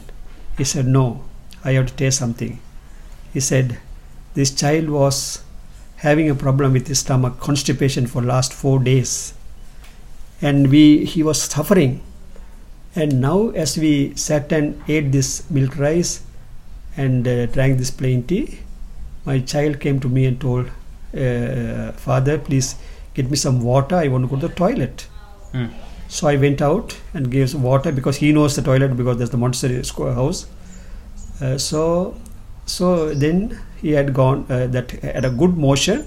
He 0.57 0.63
said 0.63 0.87
no 0.87 1.23
i 1.63 1.71
have 1.71 1.87
to 1.87 1.93
tell 1.93 2.11
something. 2.11 2.59
He 3.33 3.39
said 3.39 3.79
this 4.35 4.51
child 4.51 4.89
was 4.89 5.43
having 5.97 6.29
a 6.29 6.35
problem 6.35 6.73
with 6.73 6.87
his 6.87 6.99
stomach 6.99 7.39
constipation 7.39 8.05
for 8.05 8.21
last 8.21 8.53
4 8.53 8.79
days. 8.79 9.33
And 10.41 10.69
we 10.69 11.05
he 11.05 11.23
was 11.23 11.41
suffering. 11.41 12.01
And 12.95 13.19
now 13.19 13.49
as 13.49 13.77
we 13.77 14.15
sat 14.15 14.51
and 14.51 14.81
ate 14.87 15.11
this 15.11 15.49
milk 15.49 15.77
rice 15.77 16.21
and 16.95 17.27
uh, 17.27 17.47
drank 17.47 17.77
this 17.79 17.91
plain 17.91 18.23
tea 18.23 18.59
my 19.25 19.39
child 19.39 19.79
came 19.79 19.99
to 19.99 20.07
me 20.07 20.25
and 20.25 20.39
told 20.39 20.67
uh, 21.17 21.91
father 21.93 22.37
please 22.37 22.75
get 23.15 23.29
me 23.31 23.37
some 23.37 23.61
water. 23.61 23.95
I 23.95 24.07
want 24.07 24.25
to 24.25 24.35
go 24.35 24.39
to 24.39 24.47
the 24.47 24.53
toilet. 24.53 25.07
Hmm. 25.51 25.67
So 26.07 26.27
i 26.27 26.35
went 26.35 26.61
out 26.61 26.97
and 27.13 27.31
gave 27.31 27.49
some 27.49 27.63
water 27.63 27.91
because 27.91 28.17
he 28.17 28.31
knows 28.31 28.55
the 28.55 28.61
toilet 28.61 28.95
because 28.95 29.17
there's 29.17 29.29
the 29.29 29.37
montessori 29.37 30.13
house 30.13 30.47
uh, 31.41 31.57
so 31.57 32.15
so 32.65 33.13
then 33.13 33.59
he 33.81 33.91
had 33.91 34.13
gone 34.13 34.45
uh, 34.49 34.67
that 34.67 34.91
had 34.91 35.25
a 35.25 35.29
good 35.29 35.57
motion 35.57 36.05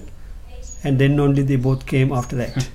and 0.85 0.99
then 0.99 1.19
only 1.21 1.43
they 1.43 1.57
both 1.57 1.87
came 1.87 2.12
after 2.12 2.37
that 2.37 2.69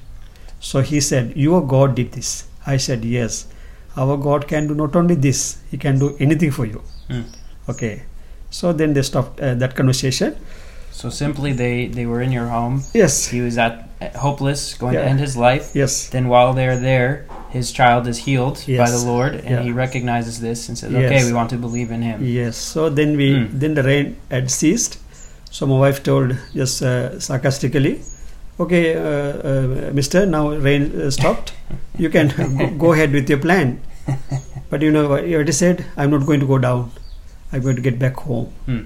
so 0.60 0.82
he 0.82 1.00
said 1.00 1.36
your 1.36 1.66
god 1.66 1.96
did 1.96 2.12
this 2.12 2.46
I 2.66 2.78
said, 2.78 3.04
Yes. 3.06 3.48
Our 3.96 4.18
God 4.18 4.48
can 4.48 4.68
do 4.68 4.74
not 4.74 4.96
only 4.96 5.16
this, 5.16 5.58
He 5.70 5.78
can 5.78 6.00
do 6.00 6.16
anything 6.20 6.52
for 6.52 6.66
you. 6.66 6.82
Mm. 7.10 7.26
Okay. 7.70 8.04
So 8.50 8.74
then 8.74 8.94
they 8.94 9.02
stopped 9.04 9.40
uh, 9.40 9.54
that 9.56 9.76
conversation. 9.76 10.36
So 10.92 11.10
simply, 11.10 11.54
they 11.54 11.88
they 11.88 12.06
were 12.06 12.22
in 12.22 12.32
your 12.32 12.48
home. 12.48 12.84
Yes. 12.94 13.28
He 13.28 13.42
was 13.42 13.58
at 13.58 13.93
hopeless, 14.16 14.74
going 14.76 14.94
to 14.94 15.04
end 15.04 15.20
his 15.20 15.36
life. 15.38 15.72
Yes. 15.74 16.10
Then 16.10 16.28
while 16.28 16.54
they're 16.54 16.78
there, 16.80 17.26
his 17.50 17.72
child 17.72 18.08
is 18.08 18.18
healed 18.20 18.64
by 18.68 18.90
the 18.90 19.04
Lord, 19.06 19.34
and 19.36 19.50
Yeah. 19.50 19.62
he 19.62 19.72
recognizes 19.72 20.40
this 20.40 20.68
and 20.70 20.78
says, 20.78 20.92
"Okay, 20.94 21.18
Yes. 21.20 21.26
we 21.28 21.34
want 21.34 21.50
to 21.52 21.58
believe 21.58 21.92
in 21.92 22.02
him." 22.02 22.24
Yes. 22.26 22.58
So 22.58 22.90
then 22.90 23.16
we 23.18 23.28
Mm. 23.36 23.60
then 23.60 23.74
the 23.76 23.84
rain 23.84 24.16
had 24.32 24.50
ceased. 24.52 24.98
So 25.52 25.68
my 25.68 25.78
wife 25.86 26.02
told 26.10 26.36
just 26.56 26.82
uh, 26.82 27.20
sarcastically, 27.20 27.94
"Okay, 28.60 28.84
uh, 28.96 29.34
uh, 29.52 29.92
Mister, 30.00 30.26
now 30.26 30.44
rain 30.70 30.90
uh, 31.02 31.12
stopped. 31.20 31.54
You 31.98 32.10
can 32.10 32.34
go, 32.58 32.68
go 32.88 32.94
ahead 32.94 33.12
with 33.20 33.30
your 33.36 33.40
plan." 33.48 33.80
But 34.74 34.82
you 34.82 34.92
know 34.92 35.08
what 35.10 35.24
he 35.30 35.36
already 35.36 35.52
said, 35.62 35.86
"I'm 35.96 36.10
not 36.18 36.26
going 36.26 36.40
to 36.40 36.48
go 36.56 36.58
down. 36.58 36.90
I'm 37.52 37.62
going 37.62 37.76
to 37.82 37.86
get 37.90 38.00
back 38.00 38.16
home." 38.30 38.48
Hmm. 38.66 38.82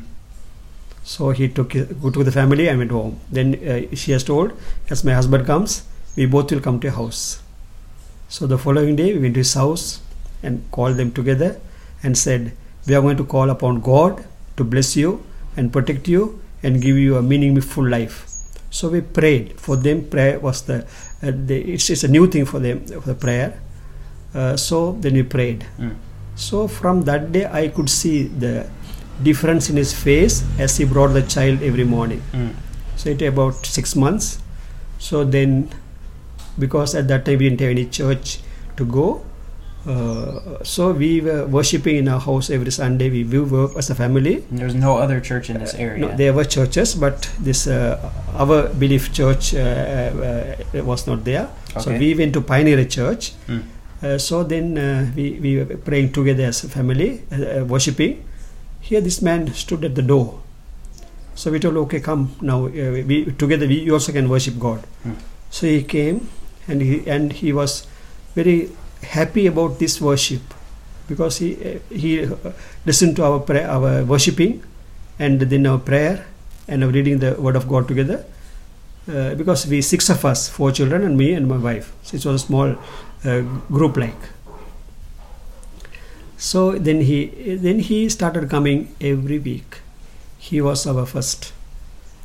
So 1.08 1.30
he 1.30 1.48
took 1.48 1.74
go 2.02 2.10
to 2.10 2.22
the 2.22 2.34
family 2.34 2.68
and 2.68 2.80
went 2.80 2.92
home. 2.92 3.20
Then 3.32 3.56
uh, 3.74 3.96
she 3.96 4.12
has 4.12 4.26
told, 4.26 4.52
as 4.90 5.06
my 5.06 5.14
husband 5.14 5.46
comes, 5.46 5.84
we 6.18 6.26
both 6.26 6.52
will 6.52 6.60
come 6.60 6.82
to 6.82 6.90
a 6.90 6.92
house. 6.92 7.42
So 8.28 8.46
the 8.46 8.58
following 8.58 8.98
day 8.98 9.14
we 9.14 9.20
went 9.20 9.36
to 9.36 9.40
his 9.40 9.54
house 9.54 10.02
and 10.44 10.70
called 10.72 10.98
them 10.98 11.14
together 11.14 11.62
and 12.04 12.18
said, 12.18 12.52
we 12.88 12.96
are 12.96 13.02
going 13.02 13.16
to 13.18 13.24
call 13.24 13.50
upon 13.50 13.80
God 13.80 14.26
to 14.58 14.66
bless 14.66 14.98
you 14.98 15.24
and 15.56 15.72
protect 15.72 16.10
you 16.10 16.42
and 16.62 16.82
give 16.82 16.98
you 16.98 17.16
a 17.16 17.22
meaningful 17.22 17.88
life. 17.88 18.26
So 18.70 18.90
we 18.90 19.00
prayed 19.00 19.62
for 19.62 19.78
them. 19.78 20.10
Prayer 20.10 20.40
was 20.42 20.64
the, 20.64 20.86
uh, 21.24 21.32
the 21.32 21.74
it's, 21.74 21.90
it's 21.90 22.04
a 22.04 22.10
new 22.10 22.28
thing 22.28 22.44
for 22.46 22.60
them 22.60 22.86
for 22.86 23.08
the 23.14 23.16
prayer. 23.16 23.62
Uh, 24.34 24.58
so 24.58 24.92
then 25.00 25.14
we 25.14 25.24
prayed. 25.24 25.66
Mm. 25.80 25.96
So 26.36 26.68
from 26.68 27.04
that 27.04 27.32
day 27.32 27.46
I 27.46 27.70
could 27.70 27.90
see 27.90 28.24
the 28.24 28.70
difference 29.24 29.70
in 29.70 29.78
his 29.78 29.94
face 29.94 30.44
as 30.60 30.78
he 30.78 30.86
brought 30.86 31.14
the 31.14 31.24
child 31.24 31.62
every 31.62 31.84
morning. 31.84 32.22
Mm. 32.34 32.54
So 32.96 33.10
it 33.10 33.22
about 33.22 33.66
six 33.66 33.96
months. 33.96 34.40
So 35.00 35.24
then, 35.24 35.70
because 36.58 36.96
at 36.96 37.08
that 37.08 37.26
time 37.26 37.38
we 37.38 37.50
didn't 37.50 37.62
have 37.62 37.70
any 37.70 37.86
church 37.86 38.40
to 38.78 38.86
go, 38.86 39.24
uh, 39.88 40.62
so 40.64 40.92
we 40.92 41.22
were 41.22 41.46
worshipping 41.48 41.96
in 41.96 42.08
our 42.10 42.20
house 42.20 42.50
every 42.50 42.72
Sunday. 42.72 43.10
We 43.10 43.24
work 43.40 43.72
as 43.78 43.90
a 43.90 43.96
family. 43.96 44.44
And 44.50 44.60
There's 44.60 44.76
no 44.76 44.98
other 44.98 45.22
church 45.22 45.50
in 45.50 45.60
this 45.60 45.74
area. 45.76 46.06
Uh, 46.06 46.10
No, 46.10 46.18
there 46.18 46.34
were 46.34 46.44
churches, 46.44 46.94
but 46.96 47.30
this 47.40 47.68
uh, 47.68 48.12
our 48.36 48.68
belief 48.68 49.14
church 49.14 49.56
uh, 49.56 49.60
uh, 49.60 50.84
was 50.84 51.08
not 51.08 51.24
there. 51.24 51.48
Okay. 51.72 51.80
So 51.80 51.92
we 51.98 52.14
went 52.16 52.34
to 52.34 52.42
Pioneer 52.42 52.84
Church. 52.86 53.32
Mm. 53.48 53.64
Uh, 54.04 54.18
so 54.18 54.44
then 54.44 54.78
uh, 54.78 55.10
we 55.16 55.40
we 55.40 55.58
were 55.58 55.78
praying 55.78 56.12
together 56.12 56.44
as 56.44 56.64
a 56.64 56.70
family, 56.70 57.24
uh, 57.32 57.62
uh, 57.62 57.66
worshipping. 57.66 58.27
Here, 58.82 59.02
this 59.02 59.22
man 59.22 59.54
stood 59.54 59.84
at 59.84 59.96
the 59.96 60.02
door. 60.02 60.42
So 61.36 61.52
we 61.52 61.60
told, 61.60 61.78
okay, 61.78 62.00
come 62.00 62.36
now. 62.42 62.66
Uh, 62.66 63.04
we 63.06 63.26
together. 63.38 63.68
We 63.68 63.82
you 63.82 63.94
also 63.94 64.12
can 64.12 64.28
worship 64.28 64.58
God. 64.60 64.80
Hmm. 65.04 65.14
So 65.50 65.68
he 65.68 65.84
came, 65.84 66.30
and 66.68 66.82
he 66.82 67.08
and 67.08 67.32
he 67.32 67.54
was 67.54 67.86
very 68.34 68.70
happy 69.04 69.46
about 69.48 69.78
this 69.80 70.02
worship 70.02 70.42
because 71.08 71.38
he 71.38 71.54
uh, 71.56 71.80
he 71.94 72.26
uh, 72.26 72.36
listened 72.86 73.16
to 73.18 73.24
our 73.24 73.40
prayer, 73.40 73.70
our 73.70 74.04
worshiping, 74.04 74.64
and 75.20 75.42
then 75.42 75.68
our 75.68 75.78
prayer 75.78 76.26
and 76.68 76.84
our 76.84 76.90
reading 76.90 77.20
the 77.20 77.36
Word 77.40 77.56
of 77.56 77.68
God 77.68 77.88
together. 77.88 78.26
Uh, 79.08 79.36
because 79.36 79.66
we 79.68 79.82
six 79.82 80.10
of 80.10 80.26
us, 80.26 80.50
four 80.50 80.72
children 80.72 81.04
and 81.04 81.16
me 81.18 81.34
and 81.34 81.48
my 81.48 81.58
wife. 81.58 81.94
So 82.04 82.18
it 82.18 82.26
was 82.26 82.44
a 82.44 82.46
small 82.46 82.76
uh, 83.24 83.42
group 83.72 83.96
like. 83.96 84.37
So 86.38 86.72
then 86.74 87.02
he 87.02 87.26
then 87.58 87.80
he 87.80 88.10
started 88.10 88.50
coming 88.50 88.96
every 89.02 89.40
week. 89.40 89.82
He 90.38 90.62
was 90.62 90.86
our 90.86 91.06
first 91.06 91.54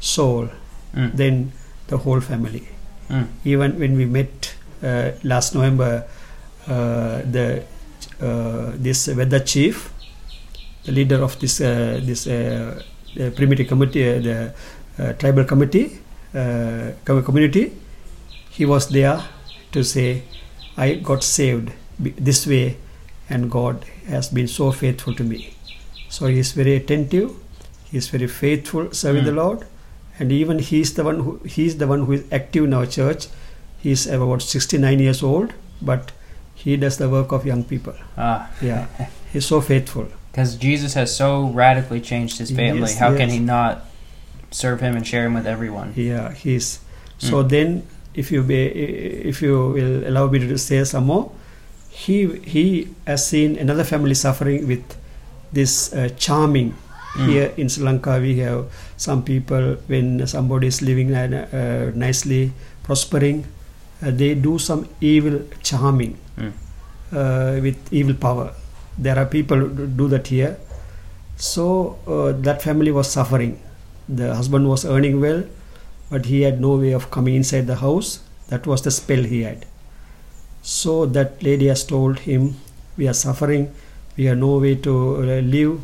soul. 0.00 0.48
Mm. 0.94 1.12
Then 1.16 1.52
the 1.88 1.98
whole 1.98 2.20
family. 2.20 2.68
Mm. 3.08 3.26
Even 3.44 3.78
when 3.78 3.96
we 3.96 4.04
met 4.04 4.54
uh, 4.82 5.12
last 5.22 5.54
November, 5.54 6.04
uh, 6.68 7.22
the 7.24 7.64
uh, 8.20 8.72
this 8.76 9.08
weather 9.08 9.40
chief, 9.40 9.92
the 10.84 10.92
leader 10.92 11.22
of 11.22 11.38
this 11.40 11.60
uh, 11.60 12.00
this 12.02 12.26
uh, 12.26 12.82
primitive 13.36 13.68
committee, 13.68 14.08
uh, 14.08 14.20
the 14.20 14.54
uh, 14.98 15.12
tribal 15.14 15.44
committee 15.44 15.98
uh, 16.34 16.92
community, 17.04 17.72
he 18.50 18.64
was 18.64 18.88
there 18.88 19.20
to 19.72 19.82
say, 19.82 20.22
"I 20.76 20.94
got 20.94 21.24
saved 21.24 21.72
this 21.98 22.46
way, 22.46 22.76
and 23.36 23.50
God 23.56 23.84
has 24.14 24.28
been 24.38 24.48
so 24.54 24.70
faithful 24.84 25.14
to 25.20 25.24
me." 25.32 25.40
So 26.16 26.26
he 26.32 26.38
is 26.46 26.52
very 26.62 26.74
attentive. 26.80 27.30
He 27.90 27.98
is 28.04 28.08
very 28.16 28.28
faithful 28.40 28.88
serving 29.02 29.24
the 29.30 29.34
Mm. 29.36 29.40
Lord, 29.42 29.64
and 30.18 30.32
even 30.38 30.58
he 30.70 30.80
is 30.86 30.92
the 30.98 31.04
one 31.10 31.20
who 31.26 31.34
he 31.58 31.66
is 31.72 31.76
the 31.84 31.88
one 31.92 32.04
who 32.08 32.16
is 32.18 32.24
active 32.40 32.64
in 32.70 32.74
our 32.80 32.88
church. 32.96 33.28
He 33.84 33.92
is 33.98 34.06
about 34.16 34.42
69 34.54 35.00
years 35.06 35.22
old, 35.28 35.54
but 35.92 36.12
he 36.64 36.76
does 36.82 36.96
the 37.04 37.08
work 37.14 37.32
of 37.38 37.46
young 37.52 37.64
people. 37.74 37.94
Ah, 38.16 38.36
Yeah, 38.70 38.86
he's 39.32 39.46
so 39.54 39.60
faithful. 39.70 40.06
because 40.32 40.52
Jesus 40.66 40.94
has 40.98 41.14
so 41.22 41.30
radically 41.62 42.00
changed 42.10 42.38
his 42.42 42.50
family. 42.58 42.80
Yes, 42.84 42.98
How 43.04 43.08
can 43.16 43.28
he 43.36 43.38
not 43.38 43.82
serve 44.60 44.80
him 44.86 44.96
and 45.00 45.06
share 45.06 45.24
him 45.26 45.34
with 45.40 45.46
everyone? 45.54 45.92
Yeah, 45.96 46.32
he's. 46.44 46.68
So 47.30 47.42
then, 47.54 47.82
if 48.22 48.30
you 48.34 48.42
be, 48.52 48.60
if 49.32 49.42
you 49.46 49.52
will 49.76 49.96
allow 50.12 50.24
me 50.34 50.38
to 50.44 50.56
say 50.58 50.78
some 50.92 51.04
more, 51.10 51.26
he 51.92 52.16
he 52.54 52.88
has 53.06 53.26
seen 53.28 53.56
another 53.64 53.84
family 53.84 54.14
suffering 54.14 54.66
with 54.66 54.84
this 55.52 55.92
uh, 55.92 56.08
charming. 56.16 56.72
Mm. 57.14 57.26
Here 57.28 57.48
in 57.60 57.68
Sri 57.68 57.84
Lanka, 57.84 58.18
we 58.24 58.38
have 58.40 58.72
some 58.96 59.22
people 59.22 59.76
when 59.86 60.26
somebody 60.26 60.66
is 60.72 60.80
living 60.80 61.12
uh, 61.14 61.92
nicely, 61.94 62.52
prospering, 62.84 63.44
uh, 64.02 64.10
they 64.10 64.34
do 64.34 64.58
some 64.58 64.88
evil 65.00 65.42
charming 65.62 66.16
Mm. 66.40 66.52
uh, 67.12 67.60
with 67.60 67.76
evil 67.92 68.14
power. 68.16 68.54
There 68.96 69.18
are 69.18 69.26
people 69.26 69.58
who 69.58 69.86
do 69.86 70.08
that 70.08 70.28
here. 70.28 70.56
So 71.36 71.98
uh, 72.08 72.32
that 72.48 72.62
family 72.62 72.90
was 72.90 73.12
suffering. 73.12 73.60
The 74.08 74.34
husband 74.34 74.66
was 74.68 74.86
earning 74.86 75.20
well, 75.20 75.44
but 76.08 76.24
he 76.32 76.40
had 76.48 76.60
no 76.60 76.76
way 76.76 76.92
of 76.92 77.10
coming 77.10 77.34
inside 77.34 77.66
the 77.66 77.76
house. 77.76 78.20
That 78.48 78.66
was 78.66 78.80
the 78.80 78.90
spell 78.90 79.22
he 79.22 79.42
had. 79.42 79.66
So 80.62 81.06
that 81.06 81.42
lady 81.42 81.66
has 81.66 81.84
told 81.84 82.20
him, 82.20 82.56
"We 82.96 83.08
are 83.08 83.14
suffering. 83.14 83.70
We 84.16 84.26
have 84.26 84.38
no 84.38 84.58
way 84.58 84.74
to 84.86 84.94
uh, 85.16 85.40
live, 85.54 85.80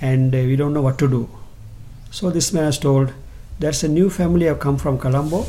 and 0.00 0.34
uh, 0.34 0.38
we 0.50 0.56
don't 0.56 0.72
know 0.72 0.82
what 0.82 0.98
to 0.98 1.08
do." 1.08 1.28
So 2.10 2.30
this 2.30 2.52
man 2.52 2.64
has 2.64 2.78
told, 2.78 3.12
"There's 3.58 3.84
a 3.84 3.88
new 3.88 4.08
family 4.08 4.46
have 4.46 4.60
come 4.60 4.78
from 4.78 4.98
Colombo, 4.98 5.44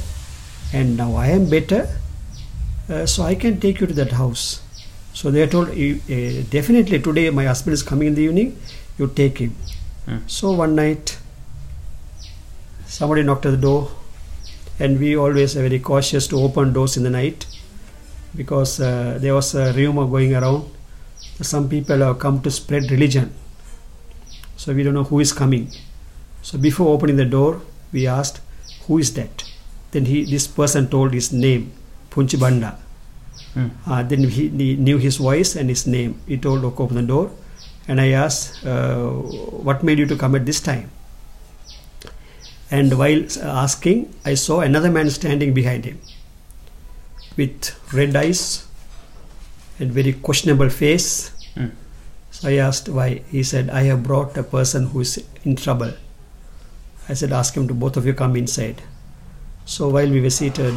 and 0.73 0.97
now 0.97 1.15
I 1.15 1.27
am 1.27 1.49
better, 1.49 1.87
uh, 2.89 3.05
so 3.05 3.23
I 3.23 3.35
can 3.35 3.61
take 3.61 3.79
you 3.79 3.87
to 3.87 3.93
that 4.01 4.11
house." 4.11 4.45
So 5.13 5.31
they 5.31 5.41
are 5.43 5.51
told, 5.55 5.73
"You, 5.85 6.01
uh, 6.09 6.43
"Definitely 6.57 6.99
today 6.99 7.29
my 7.39 7.45
husband 7.45 7.79
is 7.79 7.87
coming 7.93 8.09
in 8.09 8.15
the 8.19 8.27
evening. 8.27 8.53
You 8.97 9.07
take 9.21 9.37
him." 9.45 9.55
Hmm. 10.05 10.21
So 10.27 10.51
one 10.51 10.75
night, 10.75 11.17
somebody 12.99 13.23
knocked 13.23 13.45
at 13.45 13.51
the 13.51 13.63
door, 13.69 13.81
and 14.79 14.99
we 14.99 15.15
always 15.15 15.55
are 15.55 15.65
very 15.69 15.79
cautious 15.79 16.27
to 16.35 16.45
open 16.49 16.73
doors 16.73 16.97
in 16.97 17.03
the 17.03 17.15
night 17.21 17.45
because 18.35 18.79
uh, 18.79 19.17
there 19.19 19.33
was 19.33 19.53
a 19.55 19.73
rumor 19.73 20.05
going 20.05 20.35
around. 20.35 20.69
Some 21.41 21.69
people 21.69 21.97
have 21.99 22.19
come 22.19 22.41
to 22.41 22.51
spread 22.51 22.89
religion, 22.91 23.33
so 24.55 24.73
we 24.73 24.83
don't 24.83 24.93
know 24.93 25.03
who 25.03 25.19
is 25.19 25.33
coming. 25.33 25.71
So 26.41 26.57
before 26.57 26.93
opening 26.93 27.17
the 27.17 27.25
door, 27.25 27.61
we 27.91 28.07
asked, 28.07 28.41
"Who 28.87 28.97
is 28.97 29.13
that?" 29.13 29.43
Then 29.91 30.05
he, 30.05 30.23
this 30.25 30.47
person 30.47 30.89
told 30.89 31.13
his 31.13 31.31
name, 31.31 31.71
Punchibanda. 32.09 32.75
Hmm. 33.53 33.67
Uh, 33.85 34.01
then 34.03 34.23
he, 34.23 34.49
he 34.49 34.75
knew 34.75 34.97
his 34.97 35.17
voice 35.17 35.55
and 35.55 35.69
his 35.69 35.85
name. 35.85 36.19
He 36.27 36.37
told, 36.37 36.63
"Okay, 36.71 36.83
open 36.83 36.95
the 36.95 37.07
door." 37.13 37.31
And 37.87 37.99
I 37.99 38.09
asked, 38.23 38.65
uh, 38.65 39.09
"What 39.69 39.83
made 39.83 39.99
you 39.99 40.05
to 40.07 40.15
come 40.15 40.35
at 40.35 40.45
this 40.45 40.61
time?" 40.61 40.89
And 42.71 42.97
while 42.97 43.23
asking, 43.63 44.13
I 44.25 44.33
saw 44.33 44.61
another 44.61 44.89
man 44.89 45.09
standing 45.09 45.53
behind 45.53 45.85
him 45.85 45.99
with 47.37 47.93
red 47.93 48.15
eyes 48.15 48.67
and 49.79 49.91
very 49.91 50.13
questionable 50.13 50.69
face. 50.69 51.31
Hmm. 51.55 51.67
So 52.31 52.49
I 52.49 52.53
asked 52.57 52.89
why. 52.89 53.21
He 53.29 53.43
said, 53.43 53.69
I 53.69 53.83
have 53.83 54.03
brought 54.03 54.37
a 54.37 54.43
person 54.43 54.87
who 54.87 55.01
is 55.01 55.23
in 55.43 55.55
trouble. 55.55 55.93
I 57.09 57.13
said, 57.13 57.31
ask 57.31 57.55
him 57.55 57.67
to 57.67 57.73
both 57.73 57.97
of 57.97 58.05
you 58.05 58.13
come 58.13 58.35
inside. 58.35 58.81
So 59.65 59.89
while 59.89 60.09
we 60.09 60.21
were 60.21 60.29
seated, 60.29 60.73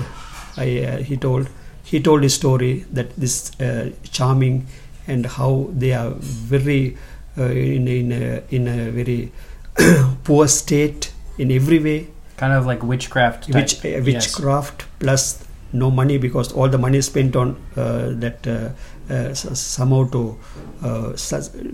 I, 0.56 0.80
uh, 0.82 0.96
he 0.98 1.16
told 1.16 1.48
he 1.82 2.00
told 2.00 2.22
his 2.24 2.34
story 2.34 2.84
that 2.92 3.14
this 3.16 3.58
uh, 3.60 3.90
charming 4.10 4.66
and 5.06 5.24
how 5.24 5.68
they 5.72 5.92
are 5.92 6.10
very 6.18 6.96
uh, 7.38 7.44
in 7.44 7.86
in 7.86 8.12
a, 8.12 8.42
in 8.50 8.66
a 8.66 8.90
very 8.90 9.30
poor 10.24 10.48
state 10.48 11.12
in 11.38 11.52
every 11.52 11.78
way 11.78 12.08
Kind 12.36 12.52
of 12.52 12.66
like 12.66 12.82
witchcraft. 12.82 13.44
Type. 13.44 13.54
Witch, 13.54 13.84
uh, 13.84 13.88
Yes. 13.88 14.04
witchcraft 14.04 14.84
plus 14.98 15.45
no 15.72 15.90
money 15.90 16.18
because 16.18 16.52
all 16.52 16.68
the 16.68 16.78
money 16.78 16.98
is 16.98 17.06
spent 17.06 17.36
on 17.36 17.56
uh, 17.76 18.10
that 18.14 18.46
uh, 18.46 18.70
uh, 19.12 19.34
somehow 19.34 20.08
to 20.10 20.38
uh, 20.82 21.12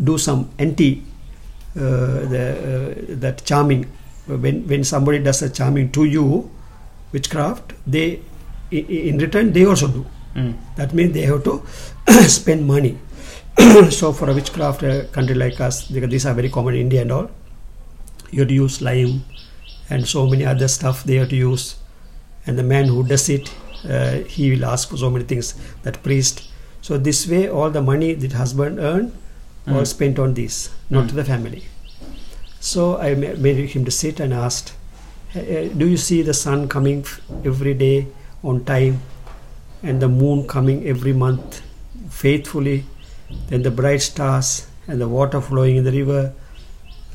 do 0.02 0.18
some 0.18 0.50
anti 0.58 1.02
uh, 1.76 1.80
the, 2.28 2.44
uh, 3.10 3.14
that 3.20 3.44
charming. 3.44 3.86
When 4.26 4.66
when 4.68 4.84
somebody 4.84 5.18
does 5.18 5.42
a 5.42 5.50
charming 5.50 5.90
to 5.92 6.04
you 6.04 6.50
witchcraft 7.12 7.72
they 7.86 8.20
in 8.70 9.18
return 9.18 9.52
they 9.52 9.64
also 9.66 9.88
do. 9.88 10.06
Mm. 10.34 10.56
that 10.76 10.94
means 10.94 11.12
they 11.12 11.22
have 11.22 11.44
to 11.44 11.62
spend 12.28 12.66
money. 12.66 12.98
So 13.90 14.12
for 14.12 14.30
a 14.30 14.34
witchcraft 14.34 14.82
uh, 14.82 15.04
country 15.08 15.34
like 15.34 15.60
us 15.60 15.86
because 15.88 16.08
these 16.10 16.24
are 16.24 16.32
very 16.34 16.48
common 16.48 16.74
in 16.74 16.80
india 16.82 17.02
and 17.02 17.12
all 17.12 17.30
you 18.30 18.40
have 18.40 18.48
to 18.48 18.54
use 18.54 18.80
lime 18.80 19.24
and 19.90 20.08
so 20.08 20.26
many 20.26 20.44
other 20.46 20.68
stuff 20.68 21.04
they 21.04 21.16
have 21.16 21.28
to 21.28 21.36
use. 21.36 21.76
And 22.46 22.58
the 22.58 22.62
man 22.62 22.86
who 22.86 23.04
does 23.04 23.28
it 23.28 23.52
uh, 23.88 24.18
he 24.36 24.50
will 24.50 24.64
ask 24.64 24.88
for 24.90 24.96
so 24.96 25.10
many 25.10 25.24
things 25.24 25.54
that 25.82 26.02
priest 26.02 26.48
so 26.80 26.98
this 26.98 27.26
way 27.28 27.48
all 27.48 27.70
the 27.70 27.82
money 27.82 28.12
that 28.14 28.32
husband 28.32 28.78
earned 28.78 29.12
was 29.66 29.88
Mm. 29.88 29.94
spent 29.96 30.18
on 30.18 30.34
this 30.34 30.54
not 30.90 31.04
Mm. 31.04 31.08
to 31.10 31.14
the 31.20 31.24
family 31.32 31.62
so 32.72 32.86
i 33.08 33.14
made 33.46 33.58
him 33.74 33.84
to 33.84 33.92
sit 34.02 34.20
and 34.24 34.32
asked 34.46 34.72
"Uh, 35.36 35.40
uh, 35.40 35.68
do 35.82 35.86
you 35.92 35.96
see 36.06 36.20
the 36.30 36.34
sun 36.44 36.68
coming 36.76 37.04
every 37.52 37.74
day 37.74 38.06
on 38.50 38.64
time 38.64 38.96
and 39.82 40.00
the 40.06 40.08
moon 40.08 40.46
coming 40.54 40.84
every 40.94 41.12
month 41.24 41.60
faithfully 42.22 42.78
then 43.50 43.62
the 43.68 43.70
bright 43.80 44.02
stars 44.10 44.50
and 44.88 45.00
the 45.04 45.08
water 45.18 45.40
flowing 45.40 45.76
in 45.80 45.84
the 45.88 45.94
river 46.00 46.22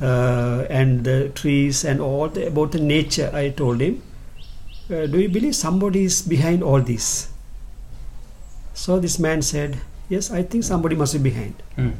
uh, 0.00 0.64
and 0.80 1.04
the 1.04 1.18
trees 1.40 1.84
and 1.84 2.00
all 2.00 2.28
the, 2.28 2.46
about 2.46 2.72
the 2.72 2.80
nature 2.80 3.30
i 3.34 3.48
told 3.62 3.80
him 3.80 4.02
uh, 4.90 5.06
do 5.06 5.20
you 5.20 5.28
believe 5.28 5.54
somebody 5.54 6.04
is 6.04 6.22
behind 6.22 6.62
all 6.62 6.80
this? 6.80 7.28
So 8.74 8.98
this 8.98 9.18
man 9.18 9.42
said 9.42 9.78
yes 10.08 10.30
i 10.30 10.42
think 10.42 10.64
somebody 10.64 10.96
must 10.96 11.14
be 11.14 11.30
behind. 11.30 11.62
Mm. 11.76 11.94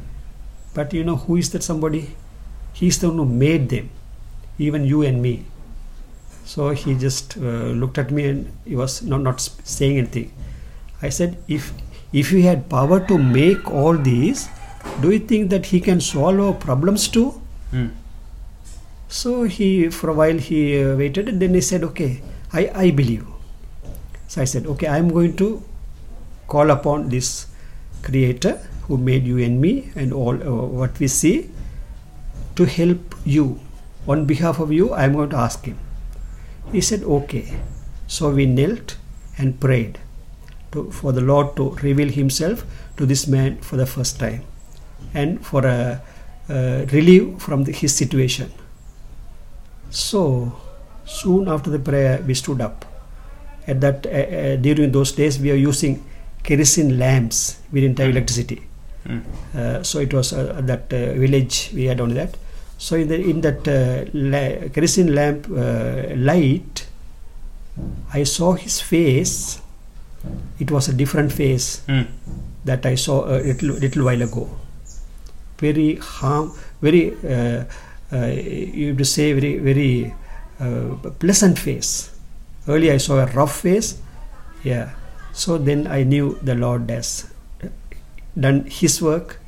but 0.73 0.93
you 0.93 1.03
know 1.03 1.15
who 1.15 1.35
is 1.35 1.49
that 1.51 1.63
somebody? 1.63 2.15
He's 2.73 2.99
the 2.99 3.09
one 3.09 3.17
who 3.17 3.25
made 3.25 3.69
them 3.69 3.89
even 4.57 4.85
you 4.85 5.01
and 5.01 5.21
me. 5.21 5.45
So 6.45 6.69
he 6.69 6.95
just 6.95 7.37
uh, 7.37 7.73
looked 7.81 7.97
at 7.97 8.11
me 8.11 8.25
and 8.27 8.53
he 8.65 8.75
was 8.75 9.01
not, 9.01 9.21
not 9.21 9.41
saying 9.41 9.97
anything. 9.97 10.31
I 11.01 11.09
said 11.09 11.37
if 11.47 11.73
if 12.11 12.29
he 12.29 12.41
had 12.43 12.69
power 12.69 12.99
to 13.07 13.17
make 13.17 13.69
all 13.69 13.97
these 13.97 14.49
do 15.01 15.11
you 15.11 15.19
think 15.19 15.49
that 15.49 15.67
he 15.67 15.79
can 15.79 16.01
solve 16.01 16.39
our 16.39 16.53
problems 16.53 17.07
too? 17.07 17.41
Mm. 17.71 17.91
so 19.07 19.43
he, 19.43 19.89
for 19.89 20.09
a 20.09 20.13
while, 20.13 20.37
he 20.37 20.81
uh, 20.81 20.95
waited, 20.95 21.29
and 21.29 21.41
then 21.41 21.53
he 21.53 21.61
said, 21.61 21.83
"Okay, 21.83 22.21
I, 22.53 22.71
I 22.73 22.91
believe." 22.91 23.25
So 24.27 24.41
I 24.41 24.45
said, 24.45 24.65
"Okay, 24.65 24.87
I 24.87 24.97
am 24.97 25.09
going 25.09 25.35
to 25.37 25.61
call 26.47 26.71
upon 26.71 27.09
this 27.09 27.47
Creator 28.03 28.59
who 28.87 28.97
made 28.97 29.25
you 29.25 29.37
and 29.37 29.61
me 29.61 29.91
and 29.95 30.13
all 30.13 30.35
uh, 30.41 30.65
what 30.81 30.99
we 30.99 31.07
see 31.07 31.49
to 32.55 32.65
help 32.65 33.15
you. 33.25 33.59
On 34.07 34.25
behalf 34.25 34.59
of 34.59 34.71
you, 34.71 34.91
I 34.91 35.03
am 35.03 35.13
going 35.13 35.29
to 35.31 35.37
ask 35.37 35.65
Him." 35.65 35.77
He 36.71 36.81
said, 36.81 37.03
"Okay." 37.03 37.45
So 38.07 38.31
we 38.31 38.45
knelt 38.45 38.97
and 39.37 39.59
prayed 39.59 39.99
to, 40.71 40.91
for 40.91 41.11
the 41.11 41.21
Lord 41.21 41.55
to 41.57 41.71
reveal 41.81 42.09
Himself 42.09 42.63
to 42.97 43.05
this 43.05 43.27
man 43.27 43.57
for 43.61 43.77
the 43.77 43.85
first 43.85 44.19
time, 44.19 44.41
and 45.13 45.45
for 45.45 45.65
a 45.65 46.01
uh, 46.49 46.85
relief 46.91 47.39
from 47.39 47.63
the, 47.63 47.71
his 47.71 47.95
situation. 47.95 48.51
So 49.91 50.53
soon 51.09 51.47
after 51.49 51.69
the 51.73 51.79
prayer, 51.79 52.21
we 52.27 52.33
stood 52.33 52.61
up. 52.61 52.85
At 53.67 53.81
that 53.81 54.05
uh, 54.05 54.09
uh, 54.09 54.55
during 54.57 54.91
those 54.91 55.11
days, 55.11 55.39
we 55.39 55.49
were 55.49 55.57
using 55.69 56.03
kerosene 56.43 56.97
lamps. 56.97 57.59
We 57.71 57.81
didn't 57.81 57.99
have 57.99 58.09
electricity, 58.09 58.61
Mm. 59.07 59.23
so 59.85 59.99
it 60.05 60.13
was 60.13 60.33
uh, 60.33 60.59
that 60.69 60.89
village 60.91 61.71
we 61.73 61.85
had 61.85 61.99
only 62.01 62.15
that. 62.15 62.35
So 62.77 62.95
in, 62.95 63.07
the, 63.07 63.15
in 63.19 63.41
that 63.41 63.67
uh, 63.67 64.05
la- 64.13 64.67
kerosene 64.75 65.13
lamp 65.15 65.47
uh, 65.51 66.15
light, 66.15 66.85
I 68.13 68.23
saw 68.23 68.53
his 68.53 68.79
face. 68.81 69.61
It 70.59 70.69
was 70.71 70.89
a 70.89 70.93
different 70.93 71.31
face 71.31 71.81
Mm. 71.87 72.07
that 72.65 72.85
I 72.85 72.95
saw 72.95 73.25
a 73.25 73.39
little, 73.39 73.69
little 73.79 74.03
while 74.05 74.21
ago. 74.21 74.49
Very 75.59 75.95
harm, 75.95 76.51
very 76.81 77.13
uh, 77.23 77.63
uh, 78.11 78.25
you 78.27 78.89
have 78.89 78.97
to 78.97 79.05
say 79.05 79.33
very 79.33 79.57
very 79.59 80.13
uh, 80.59 80.95
pleasant 81.19 81.57
face. 81.57 82.11
Earlier 82.67 82.93
I 82.93 82.97
saw 82.97 83.19
a 83.19 83.25
rough 83.27 83.61
face, 83.61 84.01
yeah. 84.63 84.91
So 85.33 85.57
then 85.57 85.87
I 85.87 86.03
knew 86.03 86.37
the 86.41 86.55
Lord 86.55 86.89
has 86.89 87.31
done 88.39 88.65
His 88.65 89.01
work, 89.01 89.39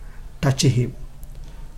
touching 0.42 0.72
him. 0.72 0.96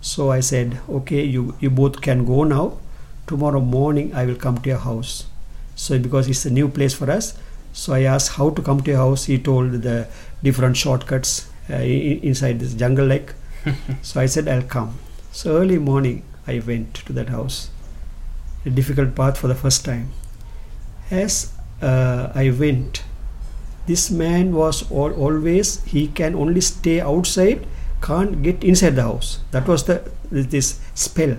So 0.00 0.30
I 0.30 0.40
said, 0.40 0.78
okay, 0.88 1.24
you 1.24 1.54
you 1.60 1.70
both 1.70 2.00
can 2.00 2.24
go 2.24 2.44
now. 2.44 2.78
Tomorrow 3.26 3.60
morning 3.60 4.14
I 4.14 4.26
will 4.26 4.36
come 4.36 4.58
to 4.58 4.68
your 4.68 4.78
house. 4.78 5.26
So 5.74 5.98
because 5.98 6.28
it's 6.28 6.44
a 6.44 6.50
new 6.50 6.68
place 6.68 6.94
for 6.94 7.10
us, 7.10 7.36
so 7.72 7.94
I 7.94 8.02
asked 8.02 8.32
how 8.32 8.50
to 8.50 8.62
come 8.62 8.82
to 8.82 8.90
your 8.90 9.00
house. 9.00 9.24
He 9.24 9.38
told 9.38 9.72
the 9.82 10.06
different 10.42 10.76
shortcuts 10.76 11.48
uh, 11.70 11.76
inside 11.76 12.60
this 12.60 12.74
jungle 12.74 13.06
like. 13.06 13.34
so 14.02 14.20
I 14.20 14.26
said 14.26 14.48
I'll 14.48 14.68
come. 14.76 14.98
So 15.32 15.56
early 15.56 15.78
morning 15.78 16.22
I 16.46 16.60
went 16.66 16.94
to 17.06 17.12
that 17.14 17.30
house. 17.30 17.70
A 18.64 18.70
difficult 18.70 19.14
path 19.14 19.38
for 19.38 19.48
the 19.48 19.54
first 19.54 19.84
time. 19.84 20.10
As 21.10 21.52
uh, 21.82 22.32
I 22.34 22.50
went, 22.50 23.04
this 23.86 24.10
man 24.10 24.54
was 24.54 24.90
all, 24.90 25.12
always 25.12 25.84
he 25.84 26.08
can 26.08 26.34
only 26.34 26.60
stay 26.60 27.00
outside, 27.00 27.66
can't 28.00 28.42
get 28.42 28.64
inside 28.64 28.96
the 28.96 29.02
house. 29.02 29.40
That 29.50 29.68
was 29.68 29.84
the 29.84 30.10
this 30.30 30.80
spell. 30.94 31.36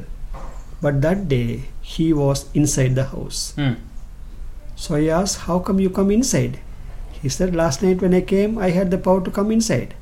But 0.81 1.01
that 1.01 1.27
day 1.27 1.63
he 1.81 2.13
was 2.13 2.45
inside 2.53 2.95
the 2.95 3.05
house. 3.05 3.53
Mm. 3.57 3.77
So 4.75 4.95
I 4.95 5.07
asked, 5.07 5.39
How 5.39 5.59
come 5.59 5.79
you 5.79 5.89
come 5.89 6.11
inside? 6.11 6.59
He 7.21 7.29
said, 7.29 7.55
Last 7.55 7.81
night 7.81 8.01
when 8.01 8.13
I 8.13 8.21
came, 8.21 8.57
I 8.57 8.69
had 8.69 8.91
the 8.91 8.97
power 8.97 9.23
to 9.23 9.31
come 9.31 9.51
inside. 9.51 9.95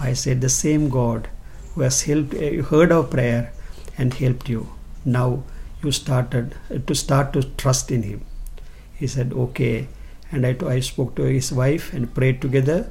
I 0.00 0.12
said, 0.14 0.40
The 0.40 0.48
same 0.48 0.88
God 0.88 1.28
who 1.74 1.82
has 1.82 2.02
helped, 2.02 2.34
uh, 2.34 2.62
heard 2.64 2.90
our 2.90 3.04
prayer 3.04 3.52
and 3.96 4.14
helped 4.14 4.48
you. 4.48 4.68
Now 5.04 5.44
you 5.82 5.92
started 5.92 6.54
to 6.86 6.94
start 6.94 7.32
to 7.34 7.42
trust 7.56 7.90
in 7.90 8.02
Him. 8.02 8.24
He 8.96 9.06
said, 9.06 9.32
Okay. 9.32 9.88
And 10.30 10.46
I, 10.46 10.54
I 10.66 10.80
spoke 10.80 11.14
to 11.16 11.22
his 11.22 11.50
wife 11.52 11.92
and 11.94 12.12
prayed 12.14 12.42
together. 12.42 12.90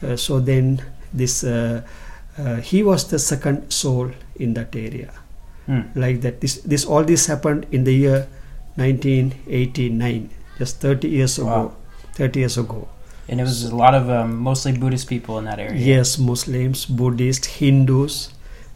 Uh, 0.00 0.14
so 0.16 0.38
then, 0.38 0.80
this 1.12 1.42
uh, 1.42 1.82
uh, 2.38 2.56
he 2.56 2.82
was 2.84 3.08
the 3.10 3.18
second 3.18 3.70
soul 3.72 4.10
in 4.36 4.54
that 4.54 4.76
area 4.76 5.12
Mm. 5.68 5.94
like 5.96 6.20
that 6.22 6.40
this 6.40 6.54
this 6.72 6.84
all 6.86 7.04
this 7.04 7.26
happened 7.26 7.66
in 7.70 7.84
the 7.84 7.92
year 7.92 8.26
1989 8.76 10.30
just 10.58 10.80
30 10.80 11.08
years 11.08 11.38
ago 11.38 11.74
30 12.14 12.40
years 12.40 12.56
ago 12.58 12.88
And 13.28 13.40
it 13.40 13.42
was 13.44 13.64
a 13.64 13.76
lot 13.76 13.94
of 13.94 14.08
um, 14.08 14.38
mostly 14.38 14.72
Buddhist 14.72 15.06
people 15.08 15.38
in 15.38 15.44
that 15.44 15.58
area. 15.58 15.76
yes 15.78 16.18
muslims 16.18 16.86
buddhists 16.86 17.46
hindus 17.60 18.30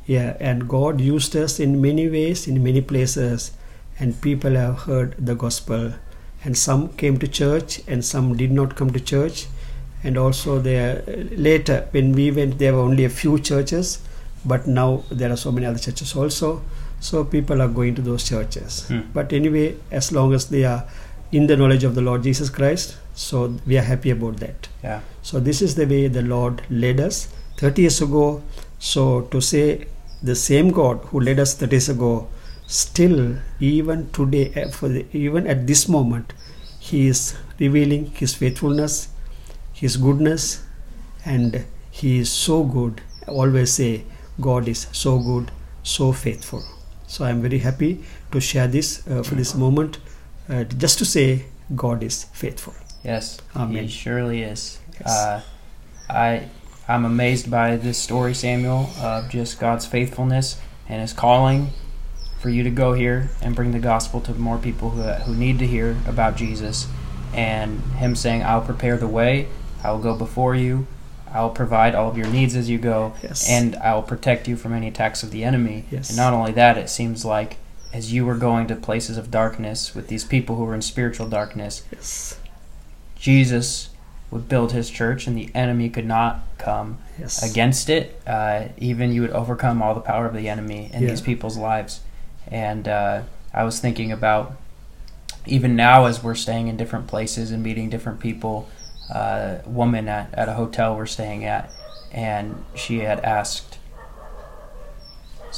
yeah 0.06 0.36
and 0.40 0.68
god 0.68 1.00
used 1.00 1.34
us 1.36 1.58
in 1.60 1.80
many 1.80 2.08
ways 2.08 2.46
in 2.48 2.62
many 2.62 2.80
places 2.80 3.52
and 3.98 4.20
people 4.20 4.54
have 4.54 4.78
heard 4.80 5.14
the 5.18 5.34
gospel 5.34 5.92
and 6.44 6.58
some 6.58 6.88
came 7.02 7.18
to 7.18 7.28
church 7.28 7.80
and 7.86 8.04
some 8.04 8.36
did 8.36 8.50
not 8.50 8.74
come 8.74 8.90
to 8.92 8.98
church 9.00 9.46
and 10.02 10.16
also 10.18 10.58
there 10.58 11.02
later 11.36 11.86
when 11.92 12.12
we 12.12 12.30
went 12.30 12.58
there 12.58 12.72
were 12.74 12.80
only 12.80 13.04
a 13.04 13.08
few 13.08 13.38
churches 13.38 14.00
but 14.44 14.66
now 14.66 15.04
there 15.10 15.30
are 15.30 15.36
so 15.36 15.52
many 15.52 15.66
other 15.66 15.78
churches 15.78 16.16
also 16.16 16.60
so 17.00 17.22
people 17.24 17.62
are 17.62 17.68
going 17.68 17.94
to 17.94 18.02
those 18.02 18.24
churches 18.28 18.86
Hmm. 18.88 19.00
but 19.14 19.32
anyway 19.32 19.76
as 19.92 20.10
long 20.10 20.34
as 20.34 20.46
they 20.48 20.64
are 20.64 20.84
in 21.30 21.46
the 21.46 21.56
knowledge 21.56 21.84
of 21.84 21.94
the 21.94 22.02
lord 22.02 22.22
jesus 22.24 22.50
christ 22.50 22.96
so 23.14 23.54
we 23.66 23.78
are 23.78 23.86
happy 23.92 24.10
about 24.10 24.38
that 24.38 24.68
Yeah. 24.82 25.00
so 25.22 25.38
this 25.38 25.62
is 25.62 25.74
the 25.76 25.86
way 25.86 26.08
the 26.08 26.22
Lord 26.22 26.62
led 26.70 26.98
us 26.98 27.28
30 27.58 27.82
years 27.82 28.00
ago. 28.00 28.42
So 28.78 29.02
to 29.32 29.40
say 29.40 29.86
the 30.22 30.34
same 30.34 30.70
God 30.70 30.98
who 31.06 31.20
led 31.20 31.38
us 31.38 31.54
30 31.54 31.74
years 31.74 31.88
ago, 31.88 32.28
still 32.66 33.36
even 33.60 34.10
today, 34.12 34.52
eh, 34.54 34.70
for 34.70 34.88
the, 34.88 35.06
even 35.12 35.46
at 35.46 35.66
this 35.66 35.88
moment, 35.88 36.32
He 36.78 37.06
is 37.08 37.36
revealing 37.58 38.06
His 38.12 38.34
faithfulness, 38.34 39.08
His 39.72 39.96
goodness, 39.96 40.64
and 41.24 41.64
He 41.90 42.18
is 42.18 42.30
so 42.30 42.64
good. 42.64 43.00
I 43.26 43.30
always 43.30 43.72
say 43.72 44.04
God 44.40 44.68
is 44.68 44.86
so 44.92 45.18
good, 45.18 45.50
so 45.82 46.12
faithful. 46.12 46.62
So 47.06 47.24
I 47.24 47.30
am 47.30 47.42
very 47.42 47.58
happy 47.58 48.04
to 48.30 48.40
share 48.40 48.66
this 48.66 49.06
uh, 49.06 49.22
for 49.22 49.34
this 49.34 49.54
moment, 49.54 49.98
uh, 50.48 50.64
just 50.64 50.98
to 50.98 51.04
say 51.04 51.46
God 51.74 52.02
is 52.02 52.24
faithful. 52.32 52.74
Yes. 53.04 53.38
Amen. 53.54 53.82
He 53.84 53.88
surely 53.88 54.42
is. 54.42 54.78
Yes. 55.00 55.10
Uh, 55.10 55.42
I 56.08 56.48
I'm 56.92 57.06
amazed 57.06 57.50
by 57.50 57.76
this 57.76 57.96
story, 57.96 58.34
Samuel, 58.34 58.90
of 59.00 59.30
just 59.30 59.58
God's 59.58 59.86
faithfulness 59.86 60.60
and 60.88 61.00
His 61.00 61.14
calling 61.14 61.68
for 62.38 62.50
you 62.50 62.62
to 62.64 62.70
go 62.70 62.92
here 62.92 63.30
and 63.40 63.56
bring 63.56 63.72
the 63.72 63.78
gospel 63.78 64.20
to 64.22 64.34
more 64.34 64.58
people 64.58 64.90
who 64.90 65.02
who 65.02 65.34
need 65.34 65.58
to 65.60 65.66
hear 65.66 65.96
about 66.06 66.36
Jesus. 66.36 66.86
and 67.34 67.80
him 67.96 68.14
saying, 68.14 68.42
I'll 68.42 68.60
prepare 68.60 68.98
the 68.98 69.08
way, 69.08 69.48
I 69.82 69.90
will 69.90 70.00
go 70.00 70.14
before 70.14 70.54
you, 70.54 70.86
I'll 71.32 71.48
provide 71.48 71.94
all 71.94 72.10
of 72.10 72.18
your 72.18 72.26
needs 72.26 72.54
as 72.54 72.68
you 72.68 72.76
go, 72.76 73.14
Yes. 73.22 73.48
and 73.48 73.74
I'll 73.76 74.02
protect 74.02 74.46
you 74.46 74.54
from 74.54 74.74
any 74.74 74.88
attacks 74.88 75.22
of 75.22 75.30
the 75.30 75.42
enemy. 75.42 75.86
Yes. 75.90 76.10
And 76.10 76.18
not 76.18 76.34
only 76.34 76.52
that, 76.52 76.76
it 76.76 76.90
seems 76.90 77.24
like 77.24 77.56
as 77.90 78.12
you 78.12 78.26
were 78.26 78.36
going 78.36 78.66
to 78.66 78.76
places 78.76 79.16
of 79.16 79.30
darkness 79.30 79.94
with 79.94 80.08
these 80.08 80.24
people 80.24 80.56
who 80.56 80.64
were 80.64 80.74
in 80.74 80.82
spiritual 80.82 81.26
darkness, 81.26 81.84
Yes. 81.90 82.38
Jesus 83.16 83.88
would 84.32 84.48
build 84.48 84.72
his 84.72 84.90
church 84.90 85.26
and 85.28 85.36
the 85.36 85.48
enemy 85.54 85.88
could 85.88 86.06
not 86.06 86.40
come 86.58 86.98
Yes. 87.18 87.48
against 87.48 87.88
it. 87.90 88.20
Uh, 88.26 88.64
even 88.78 89.12
you 89.12 89.20
would 89.20 89.30
overcome 89.30 89.80
all 89.82 89.94
the 89.94 90.00
power 90.00 90.26
of 90.26 90.34
the 90.34 90.48
enemy 90.48 90.90
in 90.92 91.02
Yeah. 91.02 91.10
these 91.10 91.20
people's 91.20 91.56
lives. 91.58 92.00
And 92.48 92.88
uh, 92.88 93.22
I 93.54 93.62
was 93.64 93.78
thinking 93.78 94.10
about 94.10 94.56
even 95.46 95.76
now 95.76 96.06
as 96.06 96.22
we're 96.24 96.34
staying 96.34 96.68
in 96.68 96.76
different 96.76 97.06
places 97.06 97.50
and 97.52 97.62
meeting 97.62 97.90
different 97.90 98.18
people. 98.20 98.68
Uh, 99.12 99.58
a 99.64 99.68
woman 99.68 100.08
at, 100.08 100.32
at 100.34 100.48
a 100.48 100.54
hotel 100.54 100.96
we're 100.96 101.04
staying 101.06 101.44
at, 101.44 101.70
and 102.12 102.64
she 102.74 103.00
had 103.00 103.20
asked, 103.20 103.76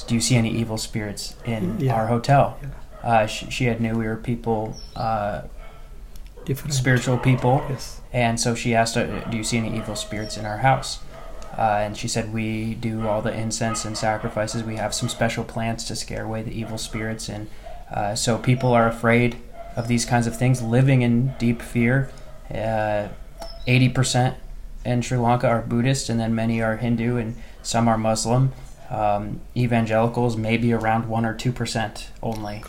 "Do 0.08 0.14
you 0.14 0.20
see 0.20 0.36
any 0.36 0.50
evil 0.50 0.76
spirits 0.78 1.36
in 1.44 1.78
Yeah. 1.78 1.94
our 1.94 2.06
hotel?" 2.08 2.58
Uh, 3.02 3.26
she, 3.26 3.50
she 3.50 3.64
had 3.66 3.80
knew 3.80 3.96
we 3.96 4.06
were 4.06 4.16
people, 4.16 4.74
uh, 4.96 5.42
Different. 6.44 6.74
spiritual 6.74 7.18
people, 7.18 7.62
Yes. 7.70 8.00
and 8.12 8.38
so 8.38 8.54
she 8.54 8.74
asked, 8.74 8.96
uh, 8.96 9.06
"Do 9.30 9.36
you 9.36 9.44
see 9.44 9.56
any 9.58 9.76
evil 9.76 9.96
spirits 9.96 10.36
in 10.36 10.44
our 10.44 10.58
house?" 10.58 10.98
Uh, 11.56 11.80
and 11.84 11.96
she 11.96 12.08
said, 12.08 12.32
"We 12.34 12.74
do 12.74 13.06
all 13.08 13.22
the 13.22 13.32
incense 13.32 13.84
and 13.84 13.96
sacrifices. 13.96 14.62
We 14.64 14.76
have 14.76 14.92
some 14.92 15.08
special 15.08 15.44
plants 15.44 15.84
to 15.84 15.96
scare 15.96 16.24
away 16.24 16.42
the 16.42 16.52
evil 16.58 16.78
spirits, 16.78 17.28
and 17.28 17.48
uh, 17.92 18.14
so 18.14 18.38
people 18.38 18.72
are 18.72 18.88
afraid 18.88 19.36
of 19.76 19.88
these 19.88 20.04
kinds 20.04 20.26
of 20.26 20.36
things, 20.36 20.60
living 20.62 21.02
in 21.02 21.34
deep 21.38 21.62
fear. 21.62 22.10
Uh, 22.52 23.08
Eighty 23.66 23.88
percent 23.88 24.36
in 24.84 25.00
Sri 25.00 25.16
Lanka 25.16 25.48
are 25.48 25.62
Buddhist, 25.62 26.10
and 26.10 26.20
then 26.20 26.34
many 26.34 26.60
are 26.60 26.76
Hindu, 26.76 27.16
and 27.16 27.36
some 27.62 27.88
are 27.88 27.96
Muslim. 27.96 28.52
Um, 28.90 29.40
evangelicals 29.56 30.36
maybe 30.36 30.70
around 30.74 31.08
one 31.08 31.24
or 31.24 31.32
two 31.32 31.50
percent 31.52 32.08
only." 32.22 32.62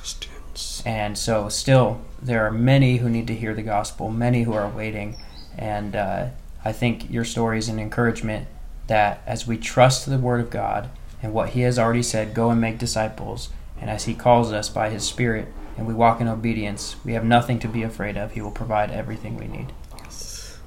Christians. 0.56 0.84
And 0.86 1.18
so, 1.18 1.50
still, 1.50 2.02
there 2.22 2.46
are 2.46 2.52
many 2.52 2.98
who 2.98 3.10
need 3.10 3.28
to 3.28 3.36
hear 3.36 3.54
the 3.54 3.62
gospel, 3.64 4.10
many 4.10 4.44
who 4.44 4.54
are 4.54 4.70
waiting. 4.70 5.18
And 5.58 5.96
uh, 5.96 6.28
I 6.64 6.72
think 6.72 7.10
your 7.12 7.26
story 7.26 7.58
is 7.60 7.70
an 7.70 7.80
encouragement 7.80 8.48
that 8.88 9.22
as 9.26 9.48
we 9.48 9.58
trust 9.58 10.06
the 10.06 10.18
Word 10.18 10.42
of 10.42 10.50
God 10.50 10.90
and 11.22 11.34
what 11.34 11.50
He 11.50 11.62
has 11.62 11.78
already 11.80 12.04
said, 12.04 12.34
go 12.34 12.50
and 12.52 12.62
make 12.62 12.78
disciples, 12.78 13.50
and 13.82 13.90
as 13.90 14.06
He 14.06 14.14
calls 14.14 14.52
us 14.52 14.70
by 14.70 14.90
His 14.90 15.04
Spirit, 15.04 15.48
and 15.78 15.88
we 15.88 15.94
walk 15.94 16.22
in 16.22 16.28
obedience, 16.28 16.96
we 17.04 17.14
have 17.14 17.26
nothing 17.26 17.60
to 17.60 17.68
be 17.68 17.84
afraid 17.84 18.16
of. 18.18 18.32
He 18.32 18.42
will 18.42 18.52
provide 18.52 18.92
everything 18.92 19.38
we 19.38 19.48
need. 19.48 19.68
Yes. 20.04 20.58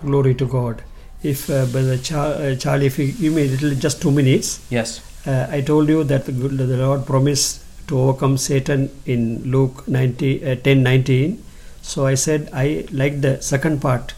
Glory 0.00 0.34
to 0.34 0.46
God. 0.46 0.82
If 1.22 1.50
uh, 1.50 1.66
Brother 1.66 1.98
Char- 1.98 2.34
uh, 2.34 2.54
Charlie, 2.56 2.86
if 2.86 2.98
you 2.98 3.12
give 3.12 3.34
me 3.34 3.74
just 3.76 4.00
two 4.02 4.10
minutes, 4.10 4.60
Yes. 4.70 5.00
uh, 5.26 5.46
I 5.50 5.60
told 5.60 5.88
you 5.88 6.02
that 6.04 6.24
the, 6.24 6.32
the 6.32 6.76
Lord 6.78 7.04
promised 7.06 7.62
to 7.90 7.98
overcome 8.00 8.36
Satan 8.38 8.88
in 9.06 9.42
Luke 9.54 9.86
90, 9.88 10.44
uh, 10.52 10.56
10 10.56 10.82
19. 10.82 11.42
So 11.82 12.06
I 12.06 12.14
said 12.14 12.48
I 12.52 12.86
like 12.92 13.20
the 13.20 13.40
second 13.42 13.80
part 13.82 14.14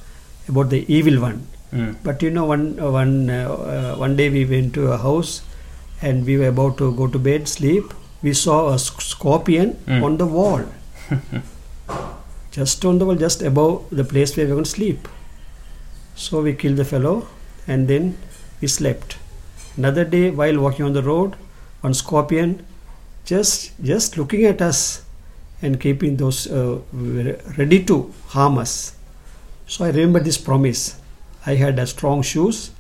about 0.49 0.71
the 0.71 0.85
evil 0.99 1.21
one. 1.23 1.47
Mm. 1.73 1.97
But 2.05 2.23
you 2.23 2.31
know, 2.31 2.45
one 2.45 2.65
uh, 2.79 2.91
one 2.91 3.31
uh, 3.31 3.49
uh, 3.75 3.97
one 3.97 4.17
day 4.17 4.29
we 4.31 4.45
went 4.45 4.75
to 4.75 4.89
a 4.93 4.99
house, 4.99 5.41
and 6.03 6.27
we 6.27 6.37
were 6.43 6.49
about 6.49 6.77
to 6.79 6.93
go 7.01 7.07
to 7.07 7.19
bed, 7.29 7.49
sleep. 7.49 7.95
We 8.23 8.35
saw 8.41 8.59
a 8.73 8.79
scorpion 8.79 9.71
Mm. 9.87 10.03
on 10.09 10.17
the 10.19 10.27
wall, 10.27 10.65
just 12.59 12.85
on 12.85 12.99
the 12.99 13.07
wall, 13.07 13.17
just 13.23 13.43
above 13.43 13.89
the 13.91 14.05
place 14.05 14.37
where 14.37 14.47
we 14.47 14.53
were 14.53 14.57
going 14.57 14.65
to 14.65 14.71
sleep. 14.71 15.09
So 16.15 16.43
we 16.43 16.53
killed 16.65 16.77
the 16.77 16.85
fellow, 16.85 17.15
and 17.67 17.89
then 17.89 18.17
we 18.61 18.69
slept. 18.69 19.17
Another 19.77 20.05
day, 20.05 20.31
while 20.31 20.61
walking 20.61 20.85
on 20.85 20.93
the 20.93 21.03
road, 21.03 21.37
one 21.81 21.95
scorpion 21.95 22.53
just 23.25 23.73
just 23.83 24.17
looking 24.19 24.45
at 24.45 24.61
us 24.63 25.03
and 25.63 25.81
keeping 25.81 26.17
those 26.17 26.51
uh, 26.51 26.79
ready 27.57 27.85
to 27.85 28.13
harm 28.29 28.59
us. 28.59 28.97
So 29.67 29.85
I 29.85 29.91
remember 29.91 30.21
this 30.21 30.39
promise. 30.39 31.01
I 31.47 31.55
had 31.55 31.79
a 31.79 31.87
strong 31.87 32.23
shoes. 32.23 32.71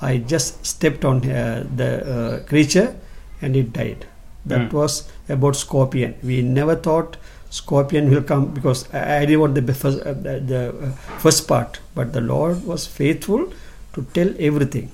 I 0.00 0.16
just 0.18 0.64
stepped 0.64 1.04
on 1.04 1.18
uh, 1.30 1.66
the 1.76 1.90
uh, 2.14 2.40
creature 2.46 2.96
and 3.42 3.56
it 3.56 3.72
died. 3.72 4.06
That 4.46 4.70
Mm. 4.70 4.72
was 4.72 5.04
about 5.28 5.56
scorpion. 5.56 6.14
We 6.22 6.40
never 6.42 6.74
thought 6.76 7.18
scorpion 7.50 8.10
will 8.10 8.22
come 8.22 8.46
because 8.54 8.88
I, 8.94 9.18
I 9.18 9.20
didn't 9.26 9.40
want 9.40 9.54
the 9.54 9.74
first, 9.74 10.00
uh, 10.00 10.14
the, 10.14 10.40
the 10.40 10.68
uh, 10.70 10.90
first 11.18 11.46
part. 11.46 11.78
But 11.94 12.14
the 12.14 12.22
Lord 12.22 12.64
was 12.64 12.86
faithful 12.86 13.52
to 13.94 14.06
tell 14.14 14.30
everything. 14.38 14.90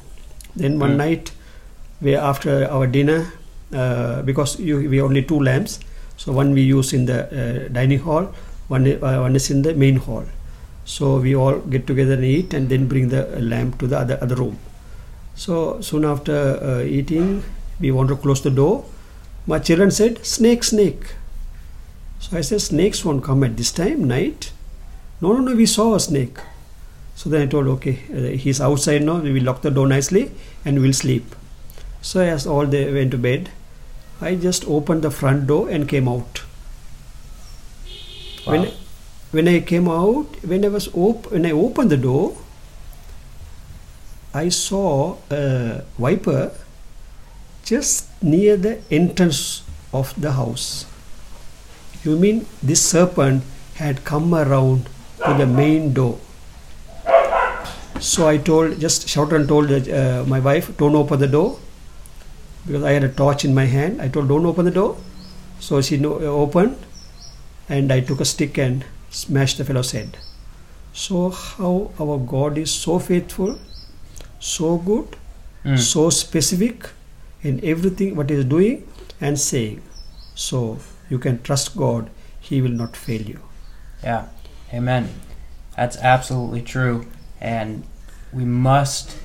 Then 0.56 0.80
one 0.80 0.94
Mm. 0.94 0.96
night, 0.96 1.32
we 2.00 2.16
after 2.16 2.68
our 2.68 2.86
dinner, 2.88 3.32
uh, 3.72 4.22
because 4.22 4.58
you, 4.60 4.88
we 4.88 5.00
only 5.00 5.22
two 5.22 5.40
lamps, 5.40 5.80
so 6.16 6.32
one 6.32 6.52
we 6.52 6.62
use 6.62 6.92
in 6.92 7.06
the 7.06 7.18
uh, 7.26 7.68
dining 7.68 7.98
hall, 7.98 8.32
one 8.68 8.86
uh, 8.86 9.20
one 9.20 9.36
is 9.36 9.50
in 9.50 9.62
the 9.62 9.74
main 9.74 9.96
hall. 9.96 10.24
So 10.84 11.18
we 11.18 11.34
all 11.34 11.58
get 11.58 11.86
together 11.86 12.14
and 12.14 12.24
eat, 12.24 12.54
and 12.54 12.68
then 12.68 12.86
bring 12.86 13.08
the 13.08 13.26
lamp 13.40 13.78
to 13.80 13.86
the 13.86 13.98
other 13.98 14.18
other 14.22 14.36
room. 14.36 14.58
So 15.34 15.80
soon 15.80 16.04
after 16.04 16.58
uh, 16.62 16.82
eating, 16.82 17.42
we 17.80 17.90
want 17.90 18.08
to 18.08 18.16
close 18.16 18.40
the 18.42 18.50
door. 18.50 18.84
My 19.46 19.58
children 19.58 19.90
said, 19.90 20.24
"Snake, 20.24 20.64
snake." 20.64 21.14
So 22.20 22.36
I 22.38 22.40
said, 22.40 22.60
"Snakes 22.60 23.04
won't 23.04 23.24
come 23.24 23.44
at 23.44 23.56
this 23.56 23.72
time, 23.72 24.04
night." 24.04 24.52
No, 25.20 25.32
no, 25.32 25.40
no. 25.40 25.56
We 25.56 25.66
saw 25.66 25.94
a 25.94 26.00
snake. 26.00 26.38
So 27.14 27.30
then 27.30 27.42
I 27.42 27.46
told, 27.46 27.66
"Okay, 27.78 27.98
uh, 28.12 28.36
he's 28.36 28.60
outside 28.60 29.02
now. 29.02 29.18
We 29.18 29.32
will 29.32 29.42
lock 29.42 29.62
the 29.62 29.70
door 29.70 29.86
nicely, 29.86 30.30
and 30.64 30.80
we'll 30.80 30.92
sleep." 30.92 31.34
So 32.06 32.20
as 32.20 32.46
all 32.46 32.66
they 32.66 32.84
went 32.94 33.10
to 33.10 33.18
bed, 33.18 33.48
I 34.20 34.36
just 34.36 34.64
opened 34.74 35.02
the 35.02 35.10
front 35.10 35.48
door 35.48 35.68
and 35.68 35.88
came 35.88 36.08
out. 36.08 36.42
Wow. 38.46 38.52
When 38.52 38.68
when 39.38 39.48
I 39.52 39.54
came 39.70 39.88
out, 39.94 40.36
when 40.52 40.66
I 40.68 40.70
was 40.76 40.86
op- 41.06 41.26
when 41.32 41.48
I 41.50 41.50
opened 41.62 41.94
the 41.94 41.98
door, 42.04 42.36
I 44.42 44.44
saw 44.50 45.16
a 45.40 45.82
viper 45.98 46.52
just 47.72 48.22
near 48.36 48.56
the 48.68 48.78
entrance 49.00 49.42
of 49.92 50.14
the 50.28 50.38
house. 50.38 50.70
You 52.04 52.16
mean 52.24 52.46
this 52.62 52.88
serpent 52.94 53.42
had 53.82 54.04
come 54.14 54.32
around 54.44 54.88
to 55.26 55.34
the 55.42 55.52
main 55.58 55.92
door? 55.92 56.18
So 57.98 58.28
I 58.28 58.36
told, 58.36 58.78
just 58.78 59.08
shouted 59.08 59.40
and 59.40 59.48
told 59.48 59.72
uh, 59.72 60.24
my 60.24 60.38
wife, 60.38 60.76
don't 60.76 60.94
open 60.94 61.18
the 61.18 61.26
door 61.38 61.58
because 62.66 62.82
I 62.82 62.92
had 62.92 63.04
a 63.04 63.08
torch 63.08 63.44
in 63.44 63.54
my 63.54 63.64
hand. 63.64 64.02
I 64.02 64.08
told, 64.08 64.28
don't 64.28 64.46
open 64.46 64.64
the 64.64 64.70
door. 64.70 64.96
So 65.60 65.80
she 65.80 65.96
no, 65.96 66.14
opened, 66.14 66.76
and 67.68 67.92
I 67.92 68.00
took 68.00 68.20
a 68.20 68.24
stick 68.24 68.58
and 68.58 68.84
smashed 69.10 69.58
the 69.58 69.64
fellow's 69.64 69.92
head. 69.92 70.18
So, 70.92 71.30
how 71.30 71.90
our 72.00 72.18
God 72.18 72.58
is 72.58 72.70
so 72.72 72.98
faithful, 72.98 73.58
so 74.38 74.76
good, 74.78 75.16
Mm. 75.64 75.78
so 75.78 76.10
specific 76.10 76.90
in 77.42 77.60
everything 77.64 78.14
what 78.16 78.30
He 78.30 78.36
is 78.36 78.44
doing 78.44 78.86
and 79.20 79.38
saying. 79.38 79.82
So, 80.34 80.78
you 81.10 81.18
can 81.18 81.42
trust 81.42 81.76
God, 81.76 82.08
He 82.40 82.60
will 82.62 82.70
not 82.70 82.96
fail 82.96 83.22
you. 83.22 83.40
Yeah, 84.02 84.26
amen. 84.72 85.08
That's 85.76 85.96
absolutely 85.96 86.62
true. 86.62 87.06
And 87.40 87.82
we 88.32 88.44
must 88.44 89.16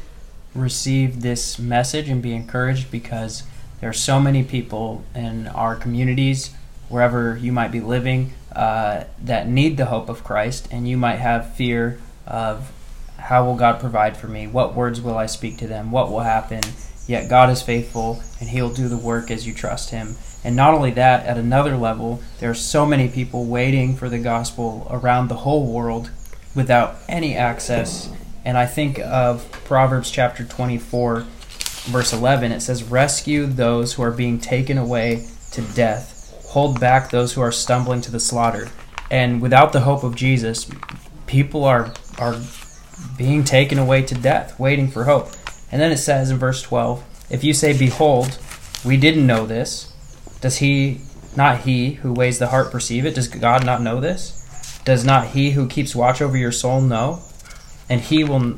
receive 0.53 1.21
this 1.21 1.57
message 1.57 2.09
and 2.09 2.21
be 2.21 2.33
encouraged 2.33 2.91
because 2.91 3.43
there 3.79 3.89
are 3.89 3.93
so 3.93 4.19
many 4.19 4.43
people 4.43 5.03
in 5.15 5.47
our 5.47 5.75
communities, 5.75 6.51
wherever 6.89 7.37
you 7.37 7.51
might 7.51 7.71
be 7.71 7.79
living, 7.79 8.33
uh, 8.55 9.05
that 9.23 9.47
need 9.47 9.77
the 9.77 9.85
hope 9.85 10.09
of 10.09 10.23
Christ, 10.23 10.67
and 10.71 10.87
you 10.87 10.97
might 10.97 11.17
have 11.17 11.55
fear 11.55 11.99
of 12.27 12.71
how 13.17 13.45
will 13.45 13.55
God 13.55 13.79
provide 13.79 14.17
for 14.17 14.27
me? 14.27 14.47
What 14.47 14.75
words 14.75 14.99
will 14.99 15.17
I 15.17 15.25
speak 15.25 15.57
to 15.59 15.67
them? 15.67 15.91
What 15.91 16.11
will 16.11 16.21
happen? 16.21 16.61
Yet 17.07 17.29
God 17.29 17.49
is 17.49 17.61
faithful, 17.61 18.21
and 18.39 18.49
He'll 18.49 18.73
do 18.73 18.87
the 18.87 18.97
work 18.97 19.31
as 19.31 19.47
you 19.47 19.53
trust 19.53 19.91
Him. 19.91 20.15
And 20.43 20.55
not 20.55 20.73
only 20.73 20.91
that, 20.91 21.25
at 21.25 21.37
another 21.37 21.77
level, 21.77 22.21
there 22.39 22.49
are 22.49 22.55
so 22.55 22.85
many 22.85 23.07
people 23.07 23.45
waiting 23.45 23.95
for 23.95 24.09
the 24.09 24.19
gospel 24.19 24.87
around 24.89 25.27
the 25.27 25.37
whole 25.37 25.71
world 25.71 26.11
without 26.55 26.95
any 27.07 27.35
access. 27.35 28.11
And 28.43 28.57
I 28.57 28.65
think 28.65 28.99
of 28.99 29.49
Proverbs 29.65 30.09
chapter 30.09 30.43
24, 30.43 31.21
verse 31.21 32.13
11. 32.13 32.51
It 32.51 32.61
says, 32.61 32.83
Rescue 32.83 33.45
those 33.45 33.93
who 33.93 34.03
are 34.03 34.11
being 34.11 34.39
taken 34.39 34.77
away 34.77 35.27
to 35.51 35.61
death, 35.73 36.43
hold 36.47 36.79
back 36.79 37.09
those 37.09 37.33
who 37.33 37.41
are 37.41 37.51
stumbling 37.51 38.01
to 38.01 38.11
the 38.11 38.19
slaughter. 38.19 38.69
And 39.11 39.41
without 39.41 39.73
the 39.73 39.81
hope 39.81 40.03
of 40.03 40.15
Jesus, 40.15 40.69
people 41.27 41.65
are, 41.65 41.93
are 42.17 42.35
being 43.17 43.43
taken 43.43 43.77
away 43.77 44.01
to 44.03 44.15
death, 44.15 44.59
waiting 44.59 44.87
for 44.87 45.03
hope. 45.03 45.27
And 45.71 45.81
then 45.81 45.91
it 45.91 45.97
says 45.97 46.31
in 46.31 46.37
verse 46.37 46.63
12, 46.63 47.27
If 47.29 47.43
you 47.43 47.53
say, 47.53 47.77
Behold, 47.77 48.39
we 48.83 48.97
didn't 48.97 49.27
know 49.27 49.45
this, 49.45 49.93
does 50.41 50.57
he, 50.57 51.01
not 51.37 51.59
he 51.59 51.91
who 51.93 52.11
weighs 52.11 52.39
the 52.39 52.47
heart, 52.47 52.71
perceive 52.71 53.05
it? 53.05 53.15
Does 53.15 53.27
God 53.27 53.65
not 53.65 53.81
know 53.81 53.99
this? 53.99 54.81
Does 54.83 55.05
not 55.05 55.27
he 55.27 55.51
who 55.51 55.67
keeps 55.67 55.95
watch 55.95 56.21
over 56.21 56.35
your 56.35 56.51
soul 56.51 56.81
know? 56.81 57.21
And 57.91 57.99
he 57.99 58.23
will 58.23 58.57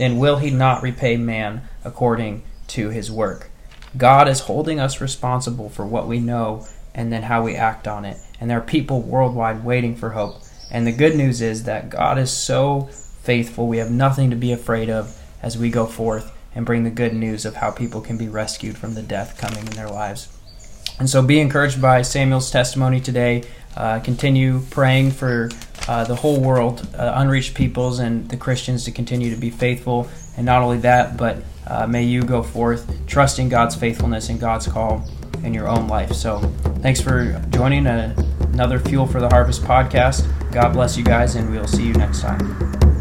and 0.00 0.18
will 0.18 0.38
he 0.38 0.50
not 0.50 0.82
repay 0.82 1.16
man 1.16 1.62
according 1.84 2.42
to 2.66 2.90
his 2.90 3.12
work? 3.12 3.48
God 3.96 4.26
is 4.26 4.40
holding 4.40 4.80
us 4.80 5.00
responsible 5.00 5.68
for 5.68 5.86
what 5.86 6.08
we 6.08 6.18
know 6.18 6.66
and 6.92 7.12
then 7.12 7.22
how 7.22 7.44
we 7.44 7.54
act 7.54 7.86
on 7.86 8.04
it. 8.04 8.18
And 8.40 8.50
there 8.50 8.58
are 8.58 8.62
people 8.62 9.02
worldwide 9.02 9.64
waiting 9.64 9.94
for 9.94 10.10
hope. 10.10 10.42
And 10.68 10.84
the 10.84 10.90
good 10.90 11.14
news 11.14 11.40
is 11.40 11.62
that 11.62 11.90
God 11.90 12.18
is 12.18 12.32
so 12.32 12.88
faithful. 13.22 13.68
We 13.68 13.78
have 13.78 13.92
nothing 13.92 14.30
to 14.30 14.36
be 14.36 14.50
afraid 14.50 14.90
of 14.90 15.16
as 15.40 15.56
we 15.56 15.70
go 15.70 15.86
forth 15.86 16.36
and 16.52 16.66
bring 16.66 16.82
the 16.82 16.90
good 16.90 17.14
news 17.14 17.44
of 17.44 17.54
how 17.54 17.70
people 17.70 18.00
can 18.00 18.18
be 18.18 18.26
rescued 18.26 18.76
from 18.76 18.94
the 18.94 19.02
death 19.02 19.38
coming 19.38 19.64
in 19.64 19.74
their 19.74 19.88
lives. 19.88 20.36
And 20.98 21.08
so 21.08 21.22
be 21.22 21.38
encouraged 21.38 21.80
by 21.80 22.02
Samuel's 22.02 22.50
testimony 22.50 23.00
today. 23.00 23.44
Uh, 23.76 24.00
continue 24.00 24.62
praying 24.70 25.12
for 25.12 25.50
uh, 25.88 26.04
the 26.04 26.14
whole 26.14 26.40
world, 26.40 26.86
uh, 26.96 27.12
unreached 27.16 27.54
peoples, 27.54 27.98
and 27.98 28.28
the 28.28 28.36
Christians 28.36 28.84
to 28.84 28.90
continue 28.90 29.34
to 29.34 29.40
be 29.40 29.50
faithful. 29.50 30.08
And 30.36 30.44
not 30.44 30.62
only 30.62 30.78
that, 30.78 31.16
but 31.16 31.38
uh, 31.66 31.86
may 31.86 32.04
you 32.04 32.22
go 32.22 32.42
forth 32.42 33.06
trusting 33.06 33.48
God's 33.48 33.74
faithfulness 33.74 34.28
and 34.28 34.38
God's 34.40 34.66
call 34.66 35.08
in 35.42 35.54
your 35.54 35.68
own 35.68 35.88
life. 35.88 36.12
So 36.12 36.40
thanks 36.80 37.00
for 37.00 37.40
joining 37.50 37.86
a, 37.86 38.14
another 38.52 38.78
Fuel 38.80 39.06
for 39.06 39.20
the 39.20 39.28
Harvest 39.28 39.62
podcast. 39.62 40.26
God 40.52 40.72
bless 40.72 40.96
you 40.96 41.04
guys, 41.04 41.34
and 41.34 41.50
we'll 41.50 41.66
see 41.66 41.86
you 41.86 41.92
next 41.94 42.20
time. 42.20 42.95